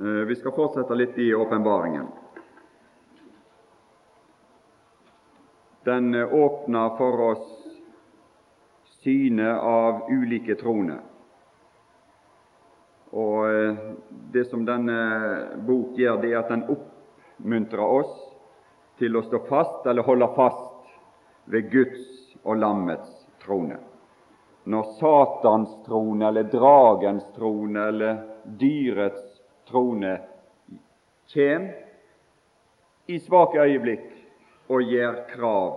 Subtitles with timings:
[0.00, 2.06] Eh, vi skal fortsette litt i åpenbaringen.
[5.84, 7.46] Den eh, åpner for oss
[9.00, 11.00] synet av ulike troner.
[13.10, 13.78] Og eh,
[14.32, 14.98] Det som denne
[15.64, 18.12] bok gjør, det er at den oppmuntrer oss
[19.00, 20.92] til å stå fast eller holde fast
[21.48, 23.80] ved Guds og lammets trone.
[24.68, 28.20] Når Satans trone eller dragens trone eller
[28.60, 29.35] dyrets
[29.68, 30.12] trone
[31.32, 31.68] kjem
[33.06, 34.06] i svake øyeblikk
[34.68, 35.72] og gjør krav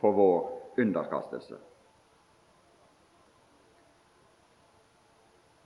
[0.00, 1.56] på vår underkastelse.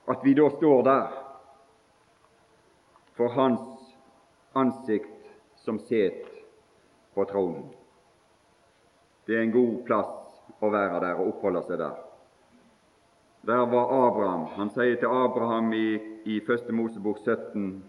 [0.09, 1.17] At vi da står der
[3.19, 3.95] for Hans
[4.55, 6.25] ansikt som set
[7.15, 7.69] på tronen.
[9.27, 11.97] Det er en god plass å være der og oppholde seg der.
[13.49, 14.47] Der var Abraham.
[14.57, 15.89] Han sier til Abraham i,
[16.29, 17.83] i Første Mosebok 17,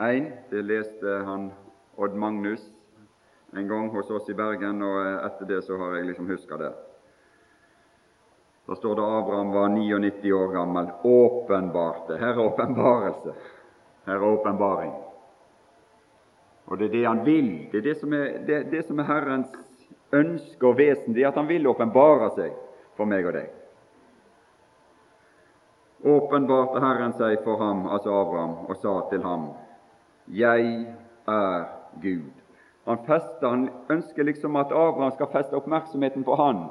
[0.00, 1.50] 1, Det leste han
[1.96, 2.64] Odd Magnus
[3.56, 6.72] en gang hos oss i Bergen, og etter det så har jeg liksom huska det.
[8.68, 10.90] Da står det Abraham var 99 år gammel.
[11.02, 12.18] Åpenbarte.
[12.20, 13.32] Her er åpenbarelse.
[14.06, 14.92] Her er åpenbaring.
[16.66, 17.48] Og det er det han vil.
[17.72, 19.54] Det er det som er, det, det som er Herrens
[20.12, 21.14] ønske og vesen.
[21.14, 22.52] Det er at han vil åpenbare seg
[22.98, 23.57] for meg og deg
[26.04, 29.48] åpenbarte Herren seg for ham, altså Abraham, og sa til ham,
[30.28, 30.94] Jeg
[31.26, 31.64] er
[32.02, 32.32] Gud.
[32.86, 36.62] Han, fester, han ønsker liksom at Abraham skal feste oppmerksomheten på han.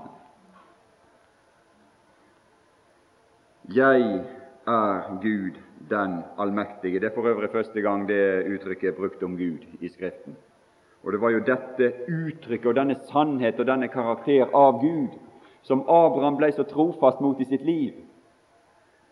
[3.76, 4.24] Jeg
[4.68, 7.00] er Gud den allmektige.
[7.00, 10.36] Det er for øvrig første gang det uttrykket er brukt om Gud i Skriften.
[11.04, 15.20] Og Det var jo dette uttrykket og denne sannhet og denne karakter av Gud
[15.62, 18.07] som Abraham ble så trofast mot i sitt liv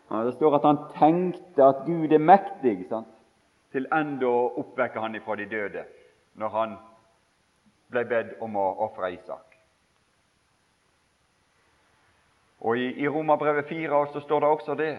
[0.09, 3.11] Det står at han tenkte at Gud er mektig sant?
[3.75, 5.81] til enda å oppvekke han ifra de døde
[6.39, 6.75] når han
[7.91, 9.57] ble bedt om å ofre Isak.
[12.63, 14.93] Og I, i Romerbrevet 4 så står det også det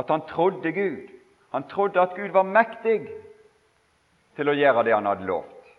[0.00, 1.06] at han trodde Gud.
[1.54, 2.98] Han trodde at Gud var mektig
[4.36, 5.70] til å gjøre det han hadde lovt.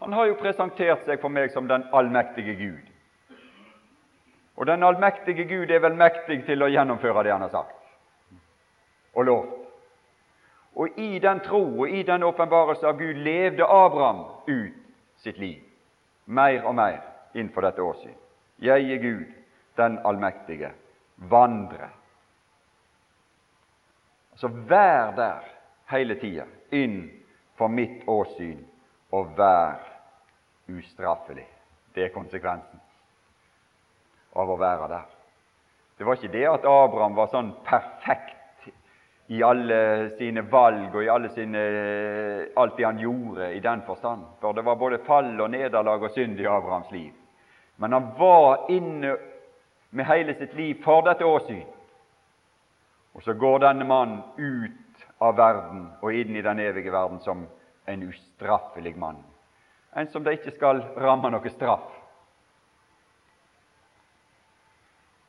[0.00, 2.89] Han har jo presentert seg for meg som den allmektige Gud.
[4.60, 7.76] Og den allmektige Gud er vel mektig til å gjennomføre det han har sagt
[9.16, 9.56] og lovt.
[10.76, 14.76] Og i den tro og i den åpenbarelse av Gud levde Abraham ut
[15.24, 15.62] sitt liv
[16.30, 17.00] mer og mer
[17.34, 18.14] innenfor dette årsyn.
[18.58, 19.24] Jeg er Gud,
[19.76, 20.70] den allmektige.
[21.16, 21.88] Vandre.
[24.32, 25.48] Altså vær der
[25.90, 27.10] hele tida inn
[27.58, 28.60] for mitt åsyn,
[29.12, 29.82] og vær
[30.70, 31.48] ustraffelig.
[31.94, 32.79] Det er konsekvensen
[34.34, 35.08] av å være der.
[35.98, 38.36] Det var ikke det at Abraham var sånn perfekt
[39.30, 41.60] i alle sine valg og i alle sine,
[42.58, 44.24] alt det han gjorde i den forstand.
[44.40, 47.12] For det var både fall og nederlag og synd i Abrahams liv.
[47.76, 49.14] Men han var inne
[49.90, 51.62] med hele sitt liv for dette åsyn.
[53.14, 57.46] Og så går denne mannen ut av verden og inn i den evige verden som
[57.86, 59.22] en ustraffelig mann.
[59.94, 61.86] En som det ikke skal ramme noe straff.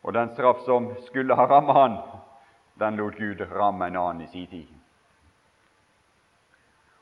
[0.02, 1.98] Og den straff som skulle ha rammet han,
[2.82, 4.70] den lot Gud ramme en annen i sin tid.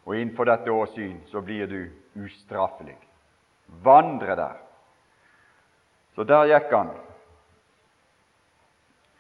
[0.04, 1.92] Og innenfor dette åsyn så blir du
[2.26, 2.98] ustraffelig.
[3.86, 4.58] Vandre der.
[6.16, 6.90] Så der gikk han.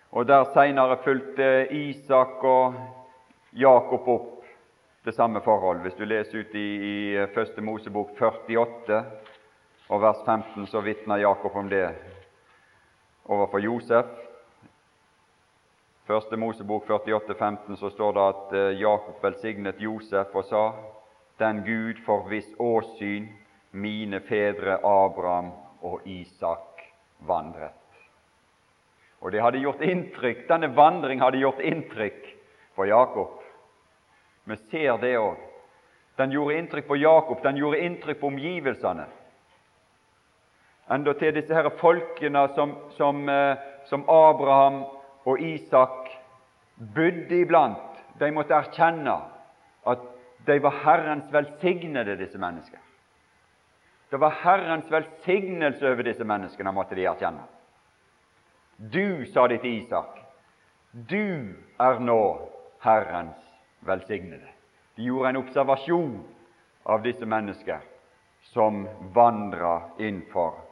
[0.09, 2.79] Og der seinere fulgte Isak og
[3.53, 4.39] Jakob opp
[5.05, 5.83] det samme forhold.
[5.85, 9.03] Hvis du leser ut i, i Første Mosebok 48
[9.89, 11.85] og vers 15, så vitner Jakob om det
[13.29, 14.05] overfor Josef.
[16.07, 20.71] Første Mosebok 48, 15, så står det at eh, Jakob velsignet Josef og sa:"
[21.39, 23.29] Den Gud for hvis åsyn
[23.71, 25.51] mine fedre Abraham
[25.81, 26.81] og Isak
[27.19, 27.77] vandret.
[29.21, 32.27] Og det hadde gjort inntrykk, Denne vandring hadde gjort inntrykk
[32.75, 33.39] på Jakob.
[34.45, 35.37] Vi ser det òg.
[36.17, 39.05] Den gjorde inntrykk på Jakob, den gjorde inntrykk på omgivelsene
[40.89, 43.57] enda til disse her folkene som, som, eh,
[43.89, 44.83] som Abraham
[45.25, 46.09] og Isak
[46.95, 47.99] bodde iblant.
[48.19, 49.15] De måtte erkjenne
[49.87, 50.05] at
[50.47, 52.79] de var Herrens velsignede, disse mennesker.
[54.09, 57.45] Det var Herrens velsignelse over disse menneskene, måtte de erkjenne.
[58.79, 60.15] Du, sa de til Isak,
[60.91, 62.21] du er nå
[62.81, 63.43] Herrens
[63.85, 64.47] velsignede.
[64.95, 66.15] De gjorde en observasjon
[66.85, 67.83] av disse mennesker
[68.53, 70.68] som vandra innenfor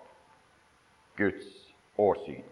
[1.18, 2.44] Guds åsyn.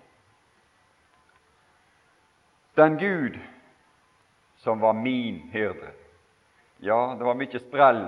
[2.75, 3.39] Den Gud
[4.57, 5.91] som var min hyrde,
[6.77, 8.01] Ja, det var mye sprell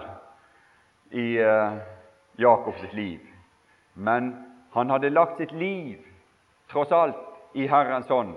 [1.09, 1.77] i uh,
[2.35, 3.21] Jakobs liv,
[3.93, 4.33] men
[4.73, 6.03] han hadde lagt sitt liv,
[6.67, 8.35] tross alt, i Herrens hånd,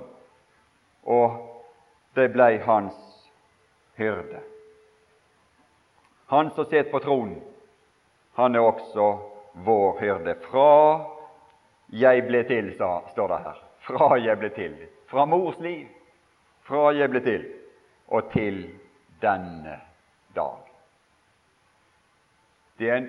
[1.02, 1.40] og
[2.14, 2.96] det ble hans
[3.98, 4.40] hyrde.
[6.30, 7.40] Han som sitter på tronen,
[8.38, 9.08] han er også
[9.66, 10.36] vår hyrde.
[10.46, 10.70] Fra
[11.90, 13.62] jeg ble til, står det her.
[13.86, 14.76] Fra jeg ble til.
[15.10, 15.88] Fra mors liv.
[16.66, 17.46] Fra jeg ble til
[18.10, 18.62] og til
[19.22, 19.76] denne
[20.34, 20.66] dag.
[22.80, 23.08] En,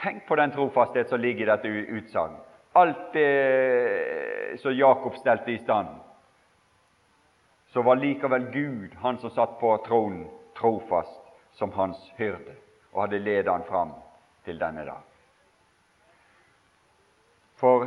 [0.00, 2.38] tenk på den trofasthet som ligger i dette utsagn.
[2.80, 5.90] Alt det som Jakob stelte i stand,
[7.70, 10.24] så var likevel Gud, han som satt på tronen,
[10.58, 11.20] trofast
[11.58, 12.56] som hans hyrde
[12.92, 13.92] og hadde ledet han fram
[14.44, 15.09] til denne dag.
[17.60, 17.84] For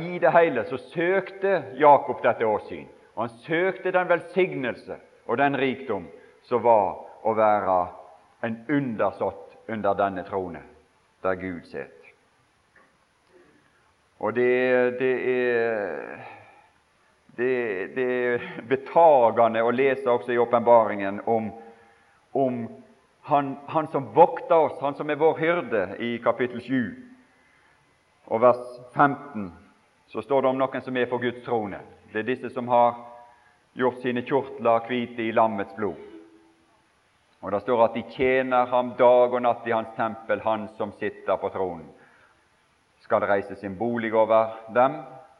[0.00, 2.84] i det hele så søkte Jakob dette åsyn,
[3.14, 6.04] og han søkte den velsignelse og den rikdom
[6.44, 7.76] som var å være
[8.44, 10.60] en undersått under denne trone,
[11.24, 12.10] der Gud sitter.
[14.20, 14.50] Og det,
[15.00, 16.20] det, er,
[17.36, 17.54] det,
[17.96, 21.48] det, er betagende å lese også i åpenbaringen om,
[22.32, 22.60] om
[23.24, 27.13] han, han, som vokter oss, han som er vår hyrde, i kapittel 7
[28.26, 28.62] og vers
[28.94, 29.52] 15.
[30.06, 31.80] Så står det om noen som er for Guds trone.
[32.12, 32.96] Det er disse som har
[33.74, 35.98] gjort sine kjortler hvite i lammets blod.
[37.44, 40.92] Og Det står at de tjener ham dag og natt i hans tempel, han som
[40.96, 41.90] sitter på tronen.
[43.04, 44.96] Skal reise sin bolig over dem.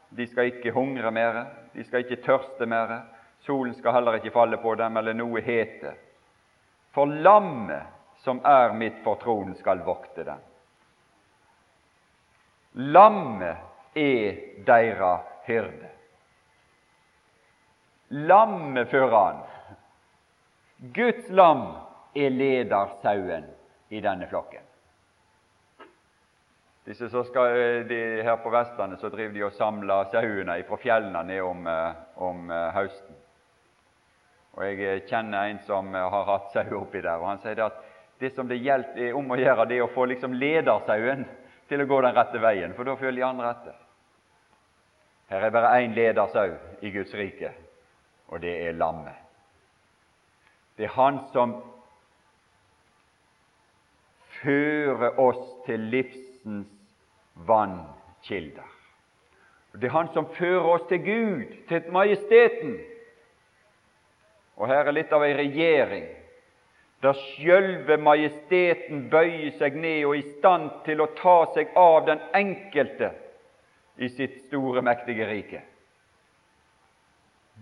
[0.09, 2.99] De skal ikke hungre mer, de skal ikke tørste mer.
[3.41, 5.95] Solen skal heller ikke falle på dem, eller noe hete.
[6.93, 7.89] For lammet
[8.21, 10.43] som er mitt for tronen, skal vokte dem.
[12.75, 13.57] Lammet
[13.95, 14.35] er
[14.67, 15.89] deira hyrde.
[18.07, 19.37] Lammet fører han.
[20.95, 21.63] Guds lam
[22.15, 23.47] er ledersauen
[23.89, 24.65] i denne flokken.
[26.85, 30.77] Disse som skal, eh, de, Her på Vestlandet så driver de og samler sauene fra
[30.77, 33.15] fjellene ned om, eh, om eh, høsten.
[34.55, 37.81] Og Jeg kjenner en som har hatt sau oppi der, og han sier at
[38.19, 41.25] det som det gjelder er om å gjøre, det å få liksom ledersauen
[41.69, 43.77] til å gå den rette veien, for da følger de andre etter.
[45.31, 46.53] Her er bare én ledersau
[46.85, 47.51] i Guds rike,
[48.29, 49.17] og det er lammet.
[50.77, 51.55] Det er Han som
[54.41, 56.67] fører oss til livsens
[57.47, 58.67] vannkilder.
[59.73, 62.77] Det er Han som fører oss til Gud, til majesteten.
[64.55, 66.05] Og her er litt av ei regjering
[67.05, 72.05] der sjølve majesteten bøyer seg ned og er i stand til å ta seg av
[72.07, 73.11] den enkelte
[74.01, 75.61] i sitt store, mektige rike.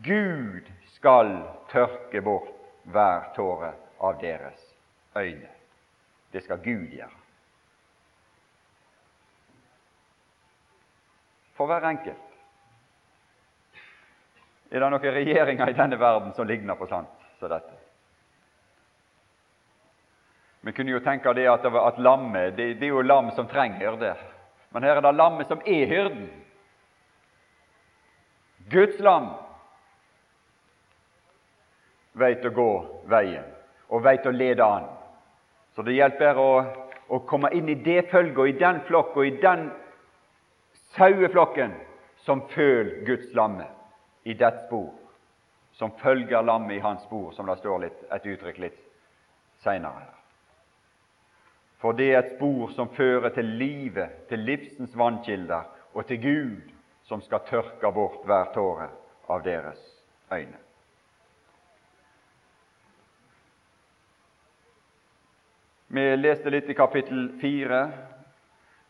[0.06, 1.36] Gud skal
[1.74, 2.54] tørke bort
[2.90, 4.64] hver tåre av deres
[5.18, 5.52] øyne.
[6.32, 7.20] Det skal Gud gjøre.
[11.54, 12.30] For hver enkelt.
[14.74, 17.83] Er det noen regjeringer i denne verden som ligner på sånt som dette?
[20.66, 23.82] Vi kunne jo tenke det at, at lammet det, det, er jo lam som trenger
[23.84, 24.14] hyrde.
[24.72, 26.30] Men her er det lammet som er hyrden.
[28.72, 29.34] Guds lam
[32.16, 32.70] veit å gå
[33.12, 33.50] veien
[33.92, 34.88] og veit å lede an.
[35.76, 36.50] Så det hjelper å,
[37.12, 39.68] å komme inn i det følget og i den flokk og i den
[40.96, 41.76] saueflokken
[42.24, 43.68] som følger Guds lamme
[44.24, 44.94] i dets spor,
[45.76, 48.84] som følger lammet i hans spor, som det står litt, et uttrykk litt
[49.66, 50.23] seinere.
[51.84, 56.70] For det er et spor som fører til livet, til livsens vannkilder og til Gud,
[57.04, 58.88] som skal tørke bort hver tåre
[59.28, 59.82] av deres
[60.32, 60.62] øyne.
[65.92, 67.84] Vi leste litt i kapittel 4,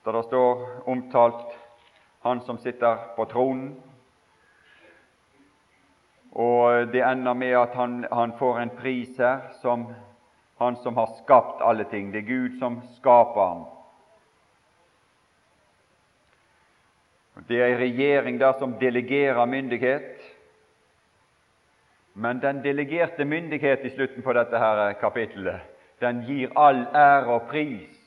[0.05, 1.57] der det står omtalt
[2.21, 3.73] han som sitter på tronen.
[6.31, 9.89] Og Det ender med at han, han får en pris her som
[10.57, 12.11] han som har skapt alle ting.
[12.11, 13.63] Det er Gud som skaper ham.
[17.47, 20.21] Det er en regjering der som delegerer myndighet.
[22.13, 25.69] Men den delegerte myndighet i slutten på dette her kapittelet
[26.03, 27.99] den gir all ære og pris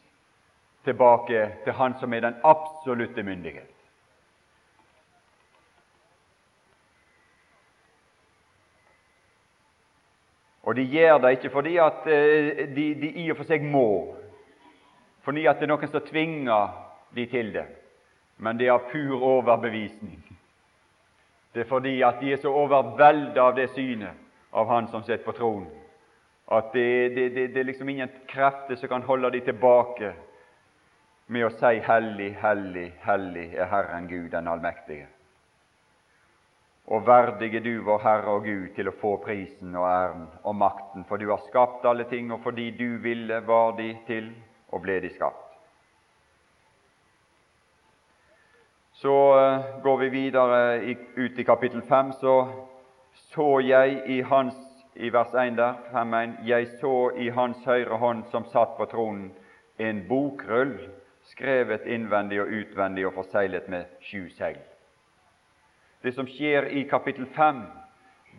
[0.84, 3.75] tilbake til Han som er den absolutte myndighet.
[10.66, 14.16] Og de gjør det ikke fordi at eh, de, de i og for seg må,
[15.22, 16.74] fordi at det er noen som tvinger
[17.14, 17.66] de til det,
[18.42, 20.18] men det er av pur overbevisning.
[21.54, 25.24] Det er fordi at de er så overveldet av det synet av Han som sitter
[25.24, 25.70] på tronen,
[26.52, 30.12] At det, det, det, det er liksom ingen krefter som kan holde de tilbake
[31.26, 35.15] med å si 'Hellig, hellig, hellig er Herren Gud den allmektige'.
[36.86, 40.54] Og verdig er du, vår Herre og Gud, til å få prisen og æren og
[40.54, 44.30] makten, for du har skapt alle ting, og fordi du ville, var de til
[44.70, 45.42] og ble de skapt.
[48.96, 50.60] Så uh, går vi videre
[51.16, 52.36] ut i kapittel 5, så
[53.32, 54.54] så jeg i hans
[54.96, 59.30] i vers 1 der, 5.1, jeg så i hans høyre hånd som satt på tronen,
[59.78, 60.78] en bokrull
[61.28, 64.60] skrevet innvendig og utvendig og forseglet med sju segl.
[66.06, 67.62] Det som skjer i kapittel 5,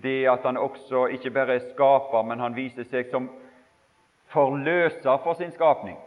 [0.01, 3.25] det er at han også ikke bare er skaper, men han viser seg som
[4.31, 5.97] forløser for sin skapning.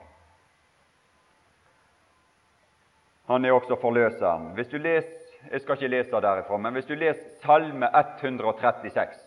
[3.28, 4.54] Han er også forløseren.
[4.56, 5.18] Hvis du leser,
[5.50, 9.20] Jeg skal ikke lese derifra, men hvis du leser Salme 136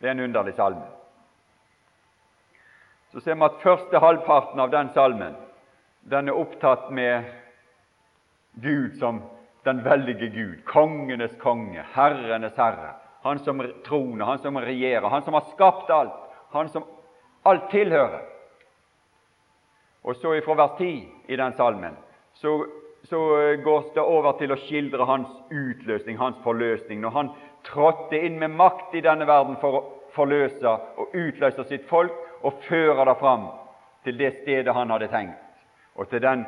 [0.00, 0.84] Det er en underlig salme.
[3.12, 5.36] Så ser vi at første halvparten av den salmen
[6.10, 7.24] den er opptatt med
[8.62, 9.22] Gud som
[9.68, 12.96] den veldige Gud, kongenes konge, herrenes herre.
[13.26, 16.16] Han som troner, han som regjerer, han som har skapt alt,
[16.54, 16.86] han som
[17.48, 18.24] alt tilhører.
[20.08, 20.92] Og så ifra vers 10
[21.28, 21.96] i den salmen
[22.38, 22.54] så,
[23.10, 23.18] så
[23.64, 27.32] går det over til å skildre hans utløsning, hans forløsning, når han
[27.66, 29.84] trådte inn med makt i denne verden for å
[30.14, 32.14] forløse og utløse sitt folk
[32.46, 33.50] og føre det fram
[34.06, 35.44] til det stedet han hadde tenkt
[35.98, 36.46] og til den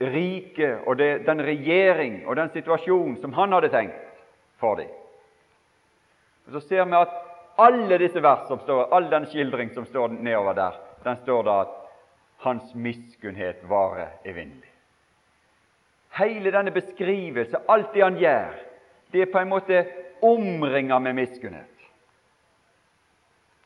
[0.00, 4.22] rike og det, den regjering og den situasjon som han hadde tenkt
[4.60, 4.90] for dem.
[6.46, 7.14] Og Så ser vi at
[7.58, 11.60] alle disse vers som står, all den skildring som står nedover der, den står da
[11.64, 11.76] at
[12.44, 14.72] hans miskunnhet varer evinnelig.
[16.16, 18.52] Hele denne beskrivelse, alt det han gjør,
[19.12, 19.84] det er på en måte
[20.22, 21.72] omringa med miskunnhet.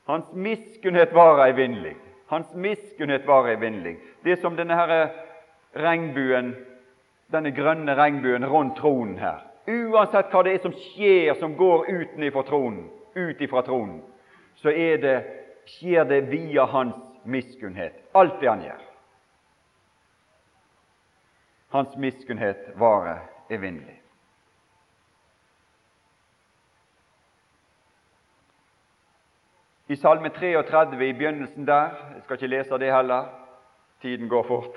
[0.06, 1.96] Hans miskunnhet varer evinnelig.
[2.26, 3.98] Hans miskunnhet varer evinnelig.
[4.24, 5.10] Det som denne her
[5.76, 6.54] regnbuen,
[7.32, 9.44] denne grønne regnbuen rundt tronen her.
[9.70, 14.00] Uansett hva det er som skjer, som går utenifra tronen, ut ifra tronen,
[14.58, 15.16] så det,
[15.70, 18.84] skjer det via hans miskunnhet, alt det han gjør.
[21.70, 24.00] Hans miskunnhet varer evinnelig.
[29.90, 33.30] I Salme 33, i begynnelsen der, jeg skal ikke lese det heller,
[34.02, 34.76] tiden går fort,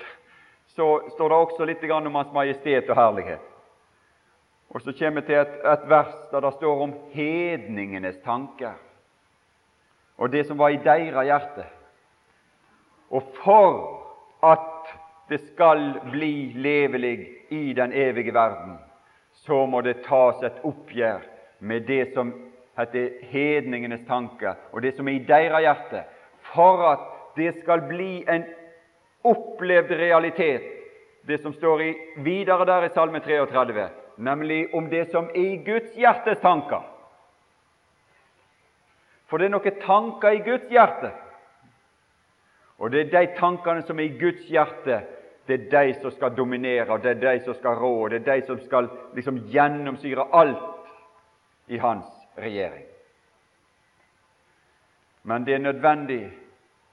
[0.76, 3.50] så står det også litt om Hans Majestet og herlighet.
[4.74, 8.74] Og Så kommer vi til et, et vers der det står om hedningenes tanker
[10.18, 11.66] og det som var i deres hjerte.
[13.10, 13.70] Og for
[14.46, 14.94] at
[15.30, 18.78] det skal bli levelig i den evige verden,
[19.34, 21.22] så må det tas et oppgjør
[21.60, 22.34] med det som
[22.78, 26.04] heter hedningenes tanker og det som er i deres hjerte,
[26.54, 28.46] for at det skal bli en
[29.24, 30.64] opplevd realitet,
[31.28, 31.92] det som står i,
[32.24, 36.84] videre der i Salme 33, nemlig om det som er i Guds hjertes tanker.
[39.32, 41.14] For det er noen tanker i Guds hjerte,
[42.78, 45.00] og det er de tankene som er i Guds hjerte,
[45.48, 48.46] det er de som skal dominere, det er de som skal rå, det er de
[48.48, 50.92] som skal liksom gjennomsyre alt
[51.68, 52.86] i hans regjering.
[55.24, 56.22] Men det er nødvendig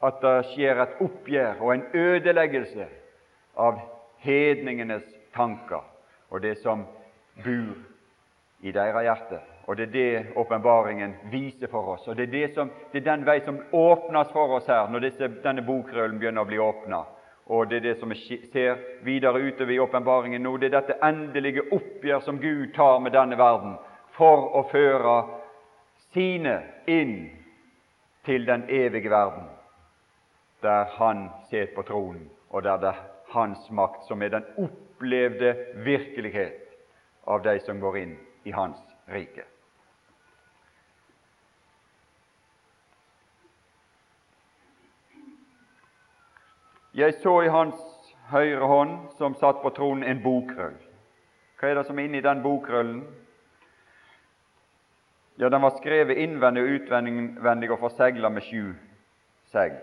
[0.01, 2.87] at det skjer et oppgjør og en ødeleggelse
[3.61, 3.81] av
[4.25, 5.05] hedningenes
[5.37, 5.85] tanker
[6.31, 6.87] og det som
[7.45, 7.77] bor
[8.61, 9.41] i deres hjerte.
[9.67, 12.09] Og Det er det åpenbaringen viser for oss.
[12.09, 15.05] Og det er, det, som, det er den vei som åpnes for oss her når
[15.05, 17.05] disse, denne bokrøllen begynner å bli åpna.
[17.51, 20.57] Og det er det som vi ser videre utover i åpenbaringen nå.
[20.57, 23.77] Det er dette endelige oppgjør som Gud tar med denne verden
[24.19, 25.17] for å føre
[26.15, 26.57] sine
[26.91, 27.31] inn
[28.27, 29.47] til den evige verden,
[30.63, 35.55] der Han sitter på tronen, og der det er Hans makt som er den opplevde
[35.75, 36.75] virkelighet
[37.27, 39.45] av de som går inn i Hans rike.
[46.95, 47.79] Jeg så i hans
[48.33, 50.75] høyre hånd, som satt på tronen, en bokrull.
[51.61, 53.05] Hva er det som er inni den bokrullen?
[55.39, 58.75] Ja, den var skrevet innvendig og utvendig og forsegla med sju
[59.53, 59.79] segl.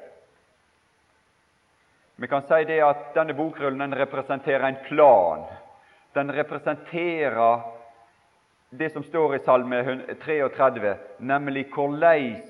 [2.19, 5.43] Vi kan si det at denne bokrullen den representerer en plan.
[6.13, 7.61] Den representerer
[8.69, 9.83] det som står i Salme
[10.23, 12.41] 33, nemlig hvordan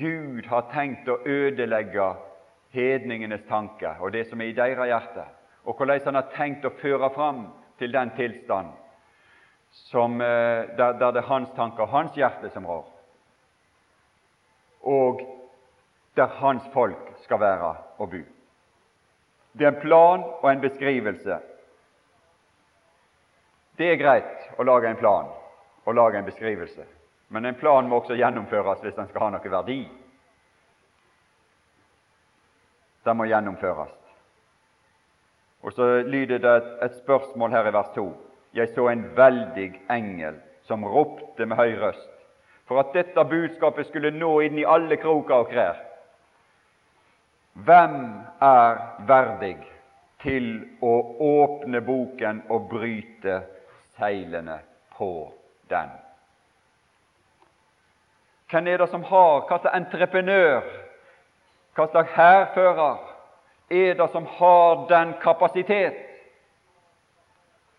[0.00, 2.08] Gud har tenkt å ødelegge
[2.72, 5.26] hedningenes tanker og det som er i deres hjerte,
[5.64, 7.44] og hvordan han har tenkt å føre fram
[7.78, 8.72] til den tilstand
[9.90, 12.88] som, eh, der, der, det er hans tanker og hans hjerte som rår.
[14.80, 15.20] og
[16.16, 18.39] der hans folk skal være og bo.
[19.52, 21.38] Det er en plan og en beskrivelse.
[23.78, 25.30] Det er greit å lage en plan
[25.88, 26.84] og lage en beskrivelse,
[27.28, 29.80] men en plan må også gjennomføres hvis den skal ha noe verdi.
[33.04, 33.94] Den må gjennomføres.
[35.64, 36.54] Og så lyder det
[36.84, 38.06] et, spørsmål her i vers 2.
[38.54, 42.10] Jeg så en veldig engel som ropte med høy røst,
[42.68, 45.80] for at dette budskapet skulle nå inn i alle kroker og krær.
[47.52, 47.96] Hvem
[48.40, 48.76] er
[49.06, 49.56] verdig
[50.22, 50.52] til
[50.82, 50.92] å
[51.26, 53.40] åpne boken og bryte
[53.98, 54.60] seilene
[54.96, 55.10] på
[55.70, 55.90] den?
[58.50, 60.62] Hvem er det som har, hva slags entreprenør,
[61.74, 63.02] hva slags hærfører,
[63.70, 66.06] er det som har den kapasitet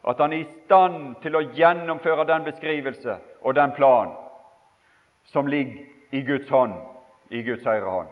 [0.08, 4.16] at han er i stand til å gjennomføre den beskrivelse og den plan
[5.30, 5.84] som ligger
[6.16, 6.74] i Guds hånd,
[7.30, 8.10] i Guds høyre hånd.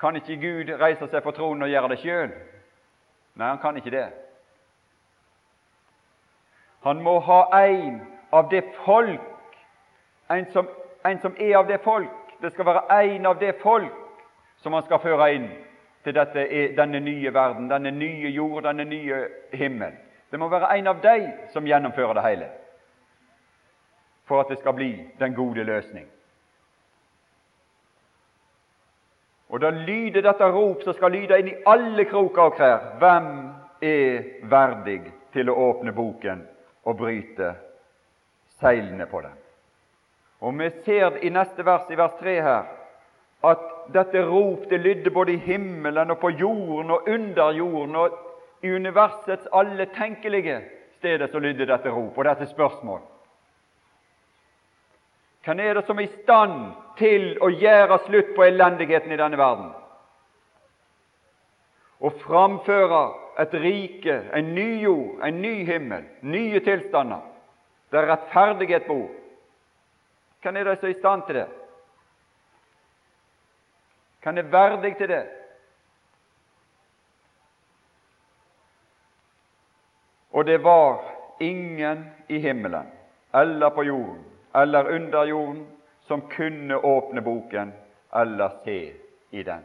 [0.00, 2.32] Kan ikke Gud reise seg på tronen og gjøre det sjøl?
[3.34, 4.06] Nei, han kan ikke det.
[6.84, 8.00] Han må ha en
[8.32, 9.20] av det folk,
[10.30, 10.68] en som,
[11.06, 12.10] en som er av det folk.
[12.42, 13.94] Det skal være en av det folk
[14.60, 15.46] som han skal føre inn
[16.04, 16.44] til dette,
[16.76, 19.22] denne nye verden, denne nye jord, denne nye
[19.52, 19.96] himmel.
[20.30, 22.50] Det må være en av dem som gjennomfører det hele,
[24.28, 26.08] for at det skal bli den gode løsning.
[29.48, 32.86] Og da lyder dette rop som skal lyde inn i alle kroker og krær.
[32.98, 33.30] Hvem
[33.84, 35.00] er verdig
[35.34, 36.42] til å åpne boken
[36.84, 37.52] og bryte
[38.60, 39.36] seilene på den?
[40.44, 42.64] Og Vi ser i neste vers, i vers 3 her,
[43.44, 48.18] at dette rop det lydde både i himmelen og på jorden og under jorden og
[48.62, 50.60] i universets alle tenkelige
[50.98, 53.00] steder så lydde dette rop og dette spørsmål.
[55.44, 56.60] Hvem er det som er i stand
[56.96, 59.74] til å gjøre slutt på elendigheten i denne verden?
[62.00, 63.02] Og framføre
[63.42, 67.20] et rike, en ny jord, en ny himmel, nye tilstander,
[67.92, 69.10] der rettferdighet bor.
[70.40, 71.46] Hvem er det som er i stand til det?
[74.24, 75.24] Hvem er verdig til det.
[80.32, 81.04] Og det var
[81.40, 82.88] ingen i himmelen
[83.34, 85.66] eller på jorden eller under jorden
[86.00, 87.72] som kunne åpne boken
[88.12, 88.94] eller se
[89.30, 89.64] i den.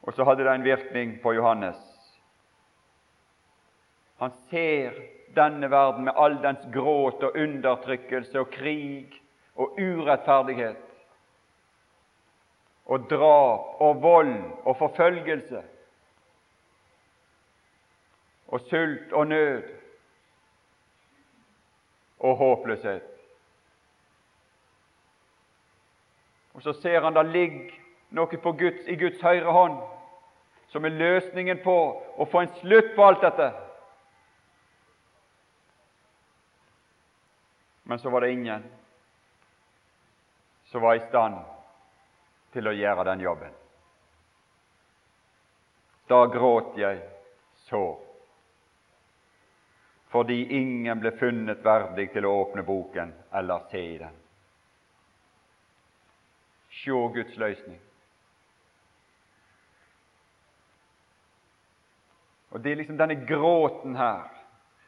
[0.00, 1.76] Og så hadde det en virkning på Johannes.
[4.18, 4.98] Han ser
[5.34, 9.14] denne verden med all dens gråt og undertrykkelse og krig
[9.54, 10.82] og urettferdighet
[12.84, 15.62] og drap og vold og forfølgelse
[18.54, 19.62] og sult og nød
[22.18, 23.02] og håpløshet.
[26.54, 27.72] Og så ser han det ligger
[28.14, 29.80] noe Guds, i Guds høyre hånd
[30.70, 31.74] som er løsningen på
[32.18, 33.50] å få en slutt på alt dette.
[37.84, 38.70] Men så var det ingen
[40.70, 41.42] som var i stand
[42.54, 43.52] til å gjøre den jobben.
[46.08, 47.02] Da gråt jeg
[47.66, 47.82] så,
[50.14, 54.20] fordi ingen ble funnet verdig til å åpne boken eller se i den.
[56.70, 57.80] Sjå Guds løsning.
[62.54, 64.30] Og Det er liksom denne gråten her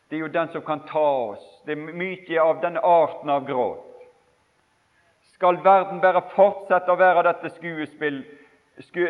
[0.09, 1.63] det er jo den som kan ta oss.
[1.67, 3.83] Det er mye av denne arten av gråt.
[5.35, 8.21] Skal verden bare fortsette å være dette skuespill,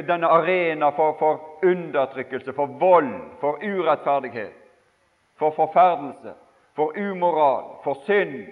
[0.09, 4.66] denne arena for, for, undertrykkelse, for vold, for urettferdighet,
[5.39, 6.35] for forferdelse,
[6.75, 8.47] for umoral, for synd,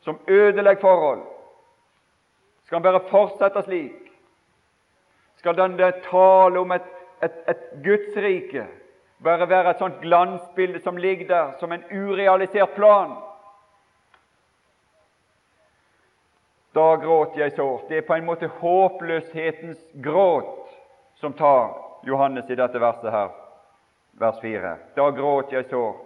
[0.00, 1.22] som ødelegger forhold?
[2.64, 4.12] Skal den bare fortsette slik?
[5.36, 5.78] Skal den
[6.10, 6.82] tale om et,
[7.22, 8.66] et, et Gudsrike
[9.24, 13.16] bare være et sånt glansbilde som ligger der som en urealisert plan.
[16.74, 17.88] Da gråt jeg sårt.
[17.88, 20.70] Det er på en måte håpløshetens gråt
[21.20, 21.74] som tar
[22.06, 23.32] Johannes i dette verset her,
[24.20, 24.76] vers 4.
[24.94, 25.96] Da gråt jeg så,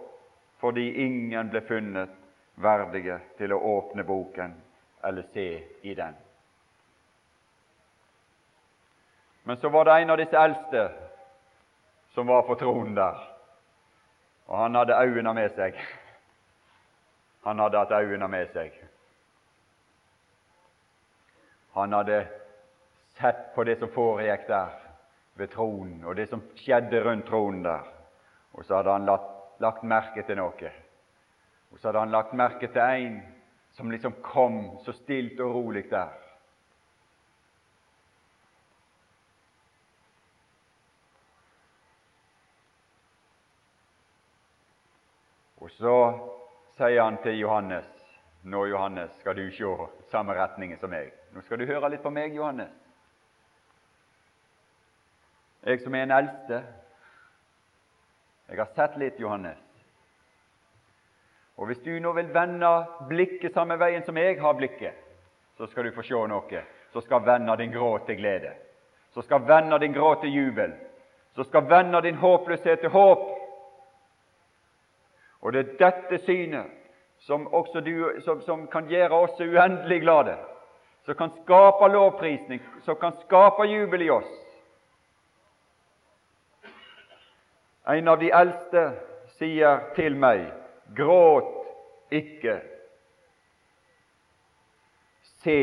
[0.59, 2.13] fordi ingen ble funnet
[2.55, 4.53] verdige til å åpne boken
[5.03, 5.49] eller se
[5.83, 6.15] i den.
[9.43, 10.85] Men så var det en av disse eldste
[12.15, 13.19] som var på tronen der.
[14.47, 15.75] Og han hadde øynene med seg.
[17.43, 18.71] Han hadde hatt øynene med seg.
[21.75, 22.23] Han hadde
[23.19, 24.71] sett på det som foregikk der
[25.35, 27.94] ved tronen, og det som skjedde rundt tronen der.
[28.55, 30.71] Og så hadde han lagt, lagt merke til noe.
[31.71, 33.17] Og så hadde han lagt merke til en
[33.75, 36.13] som liksom kom så stilt og rolig der.
[45.59, 45.97] Og så
[46.77, 47.91] sier han til Johannes
[48.45, 49.69] Nå, Johannes, skal du se
[50.11, 51.09] samme retningen som meg.
[51.33, 52.69] Nå skal du høre litt på meg, Johannes.
[55.65, 56.59] Jeg som er en eldste.
[58.47, 59.57] Jeg har sett litt, Johannes.
[61.55, 62.69] Og hvis du nå vil vende
[63.09, 64.93] blikket samme veien som jeg har blikket,
[65.57, 66.63] så skal du få se noe.
[66.93, 68.51] Så skal vende din gråt til glede.
[69.13, 70.75] Så skal vende din gråt til jubel.
[71.35, 73.23] Så skal vende din håpløshet til håp.
[75.41, 76.71] Og det er dette synet
[77.25, 77.47] som,
[77.85, 80.35] du, som, som kan gjøre oss uendelig glade,
[81.05, 84.31] som kan skape lovprisning, som kan skape jubel i oss.
[87.87, 88.85] En av de eldste
[89.37, 90.47] sier til meg,
[90.97, 91.51] gråt
[92.15, 92.57] ikke.
[95.43, 95.59] Se.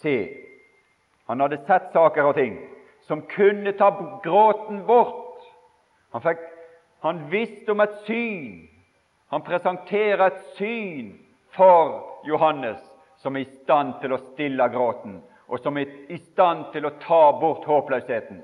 [0.00, 0.16] Se.
[1.28, 2.56] Han hadde sett saker og ting
[3.06, 3.90] som kunne ta
[4.24, 5.42] gråten bort.
[6.12, 6.40] Han, fikk,
[7.04, 8.62] han visste om et syn.
[9.32, 11.12] Han presenterer et syn
[11.56, 12.80] for Johannes
[13.22, 15.20] som er i stand til å stille gråten,
[15.52, 18.40] og som er i stand til å ta bort håpløsheten.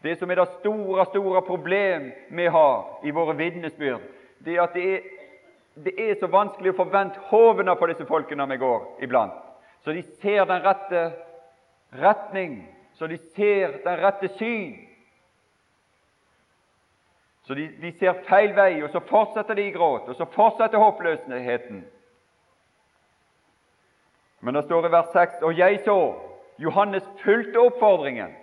[0.00, 4.06] Det som er det store, store problem vi har i våre vitnesbyrd,
[4.40, 5.08] det er at det er,
[5.76, 9.36] det er så vanskelig å forvente hovene på disse folkene vi går iblant,
[9.84, 11.04] så de ser den rette
[12.00, 12.62] retning
[13.00, 14.74] så de ser den rette syn.
[17.42, 20.82] Så de, de, ser feil vei, og så fortsetter de i gråt, og så fortsetter
[20.82, 21.80] håpløsheten.
[24.40, 25.98] Men det står i vers 6 og jeg så
[26.58, 28.36] Johannes fulgte oppfordringen.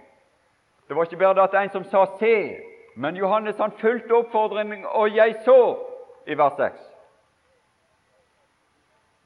[0.87, 2.61] Det var ikke bare det at en som sa 'se',
[2.95, 5.77] men Johannes han fulgte oppfordringen, og jeg så,
[6.27, 6.73] i vers 6.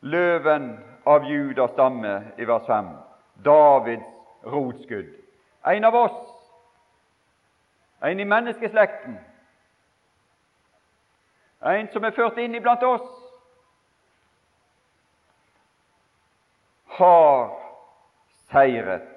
[0.01, 2.85] Løven av Judas stamme, i vers 5.
[3.45, 4.03] Davids
[4.45, 5.05] rotskudd.
[5.67, 6.27] En av oss,
[8.03, 9.19] en i menneskeslekten,
[11.65, 13.20] en som er ført inn iblant oss,
[17.01, 17.51] har
[18.51, 19.07] seiret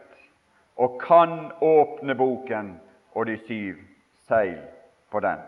[0.80, 2.72] og kan åpne boken
[3.14, 3.82] og de syv
[4.26, 4.58] seil
[5.10, 5.44] på den.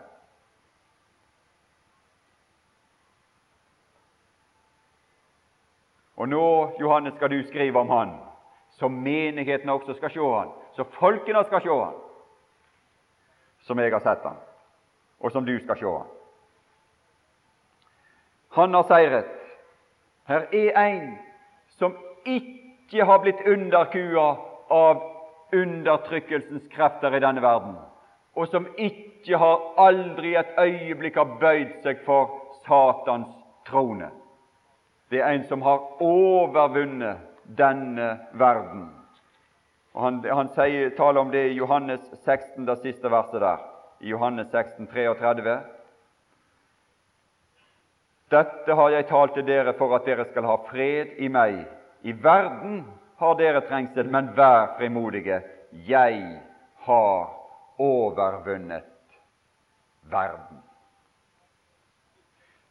[6.17, 6.45] Og nå,
[6.79, 8.15] Johannes, skal du skrive om han,
[8.79, 11.93] så menighetene også skal se han så folkene skal se han,
[13.65, 14.37] som jeg har sett han,
[15.19, 16.11] og som du skal se han.
[18.57, 19.31] Han har seiret.
[20.29, 21.17] Her er en
[21.79, 21.95] som
[22.27, 24.27] ikke har blitt underkua
[24.73, 25.03] av
[25.55, 27.77] undertrykkelsens krefter i denne verden,
[28.35, 32.35] og som ikke har aldri et øyeblikk har bøyd seg for
[32.65, 33.31] Satans
[33.67, 34.11] trone.
[35.09, 37.23] Det er en som har overvunnet
[37.57, 38.89] denne verden.
[39.93, 43.63] Og Han, han sier, taler om det i Johannes 16, det siste verset der.
[43.99, 45.55] I Johannes 16, 33.
[48.29, 51.63] Dette har jeg talt til dere for at dere skal ha fred i meg.
[52.07, 52.85] I verden
[53.19, 55.41] har dere trengsel, men vær frimodige.
[55.87, 56.21] Jeg
[56.87, 57.33] har
[57.77, 59.17] overvunnet
[60.07, 60.61] verden.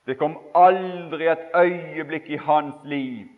[0.06, 3.28] Det kom aldri et øyeblikk i hans liv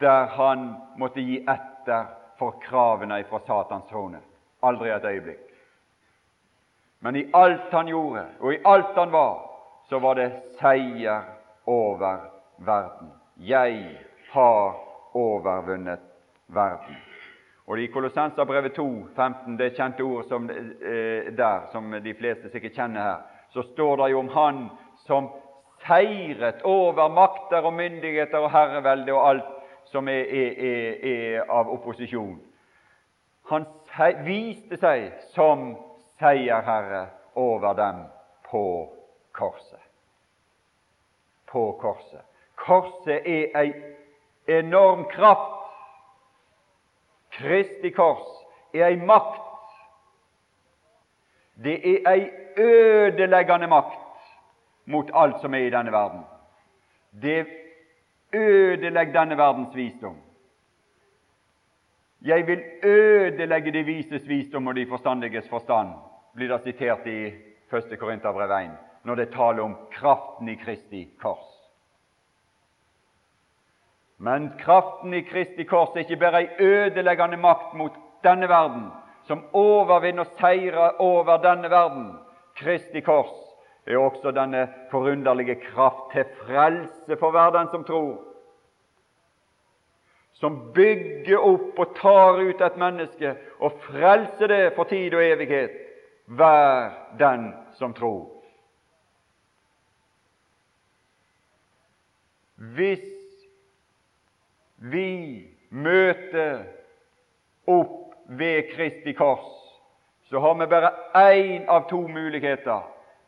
[0.00, 4.18] der han måtte gi etter for kravene fra Satans trone.
[4.62, 5.46] Aldri et øyeblikk.
[7.00, 9.38] Men i alt han gjorde, og i alt han var,
[9.88, 11.22] så var det seier
[11.66, 12.18] over
[12.58, 13.12] verden.
[13.36, 13.98] Jeg
[14.32, 16.00] har overvunnet
[16.46, 16.96] verden.
[17.66, 22.72] Og I Kolossenserbrevet 2, 15, det kjente ord som, eh, der, som de fleste sikkert
[22.72, 23.16] kjenner her,
[23.50, 24.68] så står det jo om Han
[25.06, 25.28] som
[25.86, 29.44] seiret over makter og myndigheter og herrevelde og alt
[29.84, 32.40] som er, er, er, er av opposisjon.
[33.50, 33.66] Han
[34.24, 35.72] viste seg som
[36.20, 38.04] seierherre over dem
[38.50, 38.64] på
[39.32, 39.80] korset.
[41.50, 42.22] På korset.
[42.54, 43.72] Korset er ei
[44.46, 45.56] enorm kraft.
[47.30, 48.26] Kristi kors
[48.74, 49.46] er ei makt.
[51.64, 53.98] Det er ei ødeleggende makt
[54.84, 56.24] mot alt som er i denne verden.
[57.22, 57.46] Det
[58.32, 60.16] ødelegger denne verdens visdom.
[62.22, 65.94] Jeg vil ødelegge de vises visdom og de forstandiges forstand,
[66.34, 67.32] blir det sitert i
[67.72, 67.98] 1.
[67.98, 68.70] Korinterbrev 1,
[69.04, 71.59] når det taler om kraften i Kristi kors.
[74.22, 78.90] Men kraften i Kristi kors er ikke bare ei ødeleggende makt mot denne verden,
[79.24, 82.10] som overvinner og seirer over denne verden,
[82.58, 83.32] Kristi kors,
[83.86, 88.18] er også denne forunderlige kraft til frelse for hver den som tror.
[90.36, 95.72] Som bygger opp og tar ut et menneske og frelser det for tid og evighet.
[96.26, 97.48] Vær den
[97.80, 98.28] som tror.
[102.76, 103.19] Hvis
[104.80, 106.64] vi møter
[107.68, 109.48] opp ved Kristi kors,
[110.30, 112.80] så har vi bare én av to muligheter.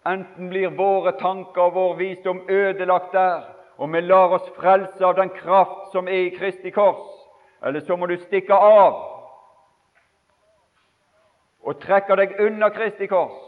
[0.06, 3.42] Enten blir våre tanker og vår visdom ødelagt der,
[3.76, 7.02] og vi lar oss frelse av den kraft som er i Kristi kors,
[7.62, 9.08] eller så må du stikke av
[11.62, 13.38] og trekke deg unna Kristi kors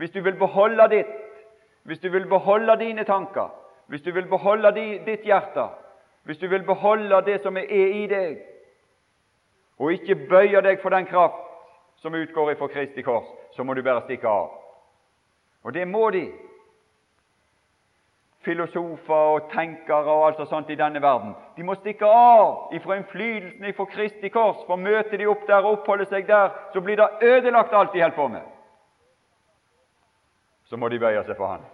[0.00, 1.12] hvis du vil beholde ditt,
[1.84, 3.50] hvis du vil beholde dine tanker,
[3.86, 5.66] hvis du vil beholde ditt hjerte,
[6.30, 8.36] hvis du vil beholde det som er i deg,
[9.78, 11.40] og ikke bøye deg for den kraft
[11.98, 14.52] som utgår ifra Kristi kors, så må du bare stikke av.
[15.66, 16.28] Og det må de.
[18.46, 21.34] Filosofer og tenkere og alt sånt i denne verden.
[21.56, 25.80] De må stikke av ifra innflytelsen ifra Kristi kors, for møter de opp der og
[25.80, 28.46] oppholder seg der, så blir det ødelagt alt de holder på med.
[30.70, 31.66] Så må de bøye seg for Han.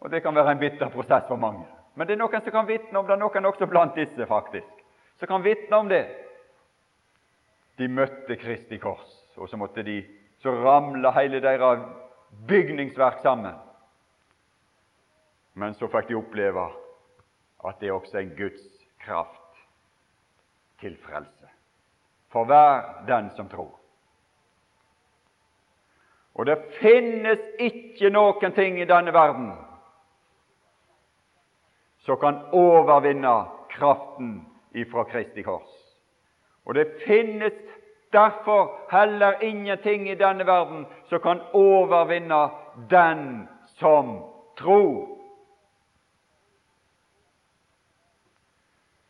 [0.00, 1.66] Og Det kan være en bitter prosess for mange.
[1.94, 4.84] Men det er noen som kan vitne om det, noen også blant disse, faktisk,
[5.18, 6.04] som kan vitne om det.
[7.78, 10.04] De møtte Kristi kors, og så måtte de
[10.38, 11.82] så ramla hele deres
[12.46, 13.54] bygningsverk sammen.
[15.54, 16.68] Men så fikk de oppleve
[17.66, 18.66] at det også er Guds
[19.02, 19.62] kraft
[20.80, 21.50] til frelse
[22.30, 23.72] for hver den som tror.
[26.34, 29.50] Og det finnes ikke noen ting i denne verden
[32.08, 35.68] som kan overvinne kraften ifra Kristi kors.
[36.64, 37.52] Og det finnes
[38.12, 42.48] derfor heller ingenting i denne verden som kan overvinne
[42.90, 44.24] den som
[44.56, 45.18] tror.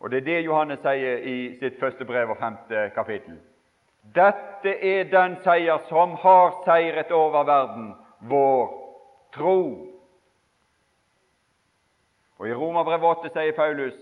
[0.00, 3.38] Og Det er det Johannes sier i sitt første brev og femte kapittel.
[4.14, 7.94] Dette er den seier som har seiret over verden,
[8.26, 8.74] vår
[9.34, 9.97] tro.
[12.38, 13.98] Og I Romerbrevet 8 sier Paulus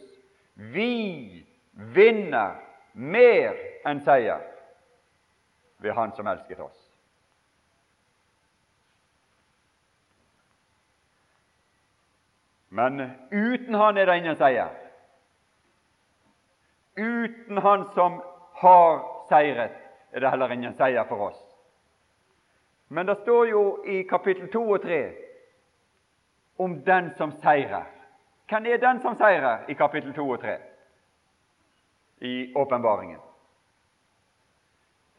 [0.56, 2.56] vi vinner
[2.92, 3.56] mer
[3.88, 4.40] enn seier
[5.84, 6.78] ved Han som elsket oss.
[12.68, 14.72] Men uten Han er det ingen seier.
[16.96, 18.22] Uten Han som
[18.60, 19.76] har seiret,
[20.12, 21.42] er det heller ingen seier for oss.
[22.88, 25.00] Men det står jo i kapittel 2 og 3
[26.58, 27.95] om den som seirer.
[28.48, 30.58] Hvem er den som seirer i kapittel 2 og 3
[32.20, 33.20] i åpenbaringen?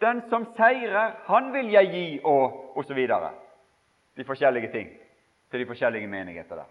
[0.02, 3.08] Den som seirer, han vil jeg gi, og osv.
[4.18, 4.90] De forskjellige ting
[5.52, 6.70] til de forskjellige menigheter der.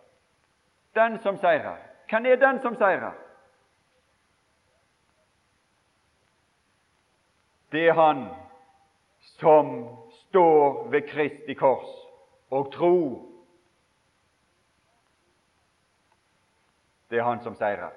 [0.94, 1.76] Den som seirer.
[2.10, 3.12] Hvem er den som seirer?
[7.72, 8.28] Det er han
[9.20, 11.88] som står ved Kristi kors
[12.50, 13.35] og tror.
[17.08, 17.94] Det er han som seirer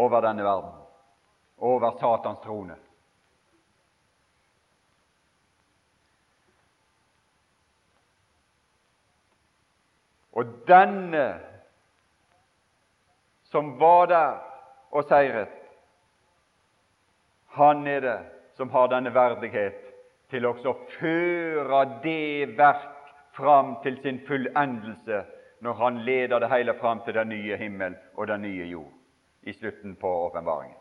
[0.00, 0.76] over denne verden
[1.60, 2.76] over Satans trone.
[10.32, 11.26] Og denne
[13.50, 14.38] som var der
[14.90, 15.52] og seiret,
[17.50, 18.18] han er det
[18.56, 19.82] som har denne verdighet
[20.30, 25.24] til også å føre det verk fram til sin fullendelse
[25.60, 28.92] når han leder det hele fram til den nye himmel og den nye jord
[29.42, 30.76] i slutten på åpenbaringen.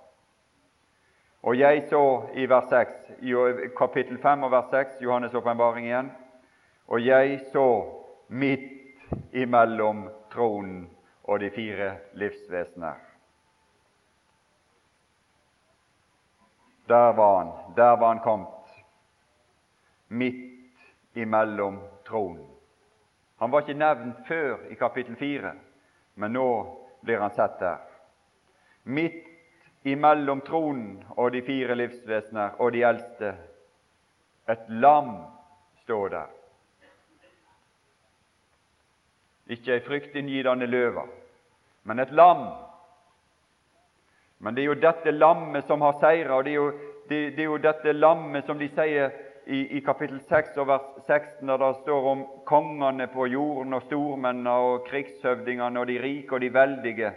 [1.42, 3.34] Og jeg så i vers 6, i
[3.78, 6.12] kapittel 5 og vers 6, Johannes' åpenbaring igjen,
[6.88, 7.86] og jeg så
[8.28, 10.90] midt imellom tronen
[11.24, 12.94] og de fire livsvesener.
[16.90, 18.48] Der var han, der var han kommet,
[20.08, 20.76] midt
[21.16, 22.59] imellom tronen.
[23.40, 25.54] Han var ikke nevnt før i kapittel 4,
[26.20, 26.48] men nå
[27.02, 27.78] blir han sett der.
[28.84, 29.30] Midt
[29.88, 33.32] imellom tronen og de fire livsvesener og de eldste.
[34.50, 35.14] Et lam
[35.86, 36.36] står der.
[39.50, 41.08] Ikke ei fryktinngytende løve,
[41.84, 42.44] men et lam.
[44.40, 46.68] Men det er jo dette lammet som har seira, og det er, jo,
[47.10, 49.16] det, det er, jo, dette lammet som de sier
[49.50, 53.82] i, i kapittel 6 og vers 16, der det står om kongene på jorden og
[53.88, 57.12] stormennene og krigshøvdingene og de rike og de veldige,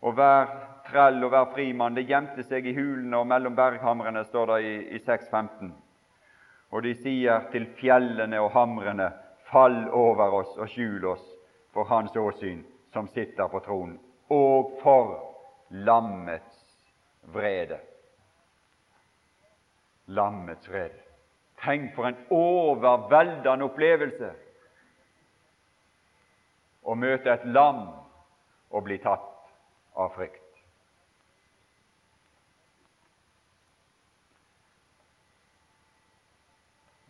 [0.00, 0.54] og hver
[0.88, 1.96] trell og hver frimann.
[1.98, 5.74] Det gjemte seg i hulene og mellom berghamrene, står det i, i 6.15.
[6.72, 9.10] Og de sier til fjellene og hamrene,
[9.50, 11.24] fall over oss og skjul oss
[11.72, 13.98] for Hans åsyn, som sitter på tronen,
[14.32, 15.12] og for
[15.70, 16.64] lammets
[17.32, 17.80] vrede.
[20.08, 21.07] Lammets vrede.
[21.64, 24.30] Tenk for en overveldende opplevelse
[26.88, 27.82] å møte et lam
[28.70, 29.50] og bli tatt
[29.98, 30.44] av frykt.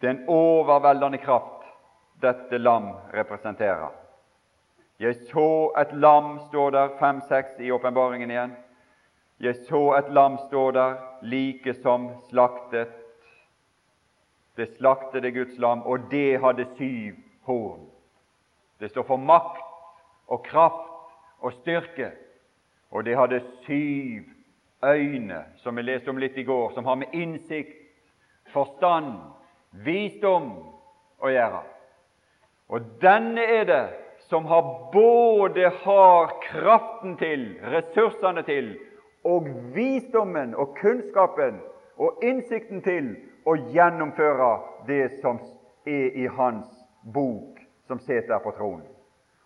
[0.00, 1.66] Det er en overveldende kraft
[2.22, 3.90] dette lam representerer.
[4.98, 8.54] Jeg så et lam, står der, fem-seks i åpenbaringen igjen.
[9.38, 12.97] Jeg så et lam, stå der, like som slaktet.
[14.58, 17.14] Det slaktede Guds lam, og det hadde syv
[17.46, 17.84] horn.
[18.80, 19.62] Det står for makt
[20.26, 22.10] og kraft og styrke.
[22.90, 24.24] Og det hadde syv
[24.84, 27.76] øyne, som vi leste om litt i går, som har med innsikt,
[28.50, 29.14] forstand,
[29.84, 30.50] visdom
[31.22, 31.62] å gjøre.
[32.68, 33.82] Og denne er det
[34.28, 38.74] som har både har kraften til, ressursene til,
[39.24, 41.62] og visdommen og kunnskapen
[41.98, 43.14] og innsikten til
[43.48, 44.52] å gjennomføre
[44.86, 45.40] det som
[45.88, 46.68] er i hans
[47.02, 47.56] bok,
[47.88, 48.86] som sitter på tronen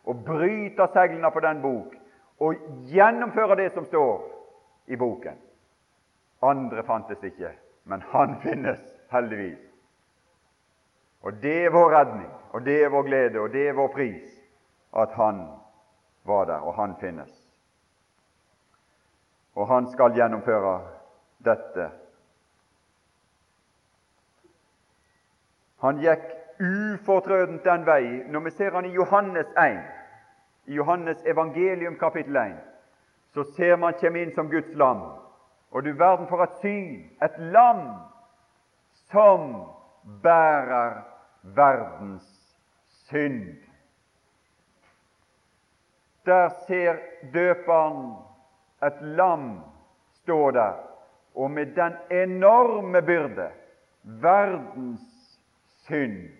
[0.04, 1.94] og bryte seglene på den bok
[2.42, 4.24] og gjennomføre det som står
[4.86, 5.36] i boken.
[6.42, 7.52] Andre fantes ikke,
[7.84, 8.80] men han finnes,
[9.12, 9.60] heldigvis.
[11.22, 14.38] Og det er vår redning, og det er vår glede, og det er vår pris
[14.98, 15.44] at han
[16.26, 17.30] var der, og han finnes.
[19.54, 20.80] Og han skal gjennomføre
[21.44, 21.90] dette.
[25.82, 26.28] Han gikk
[26.62, 28.22] ufortrødent den vei.
[28.30, 29.80] Når vi ser han i Johannes 1,
[30.66, 32.54] i Johannes evangelium kapittel 1,
[33.34, 35.02] så ser man komme inn som Guds lam.
[35.70, 37.00] Og du verden for et syn!
[37.22, 37.82] Et lam
[39.10, 39.54] som
[40.22, 41.02] bærer
[41.42, 42.28] verdens
[43.08, 43.56] synd.
[46.26, 46.96] Der ser
[47.34, 48.14] døperen
[48.86, 49.60] et lam
[50.22, 50.74] stå der,
[51.34, 53.48] og med den enorme byrde,
[54.02, 55.11] verdens
[55.92, 56.30] synd,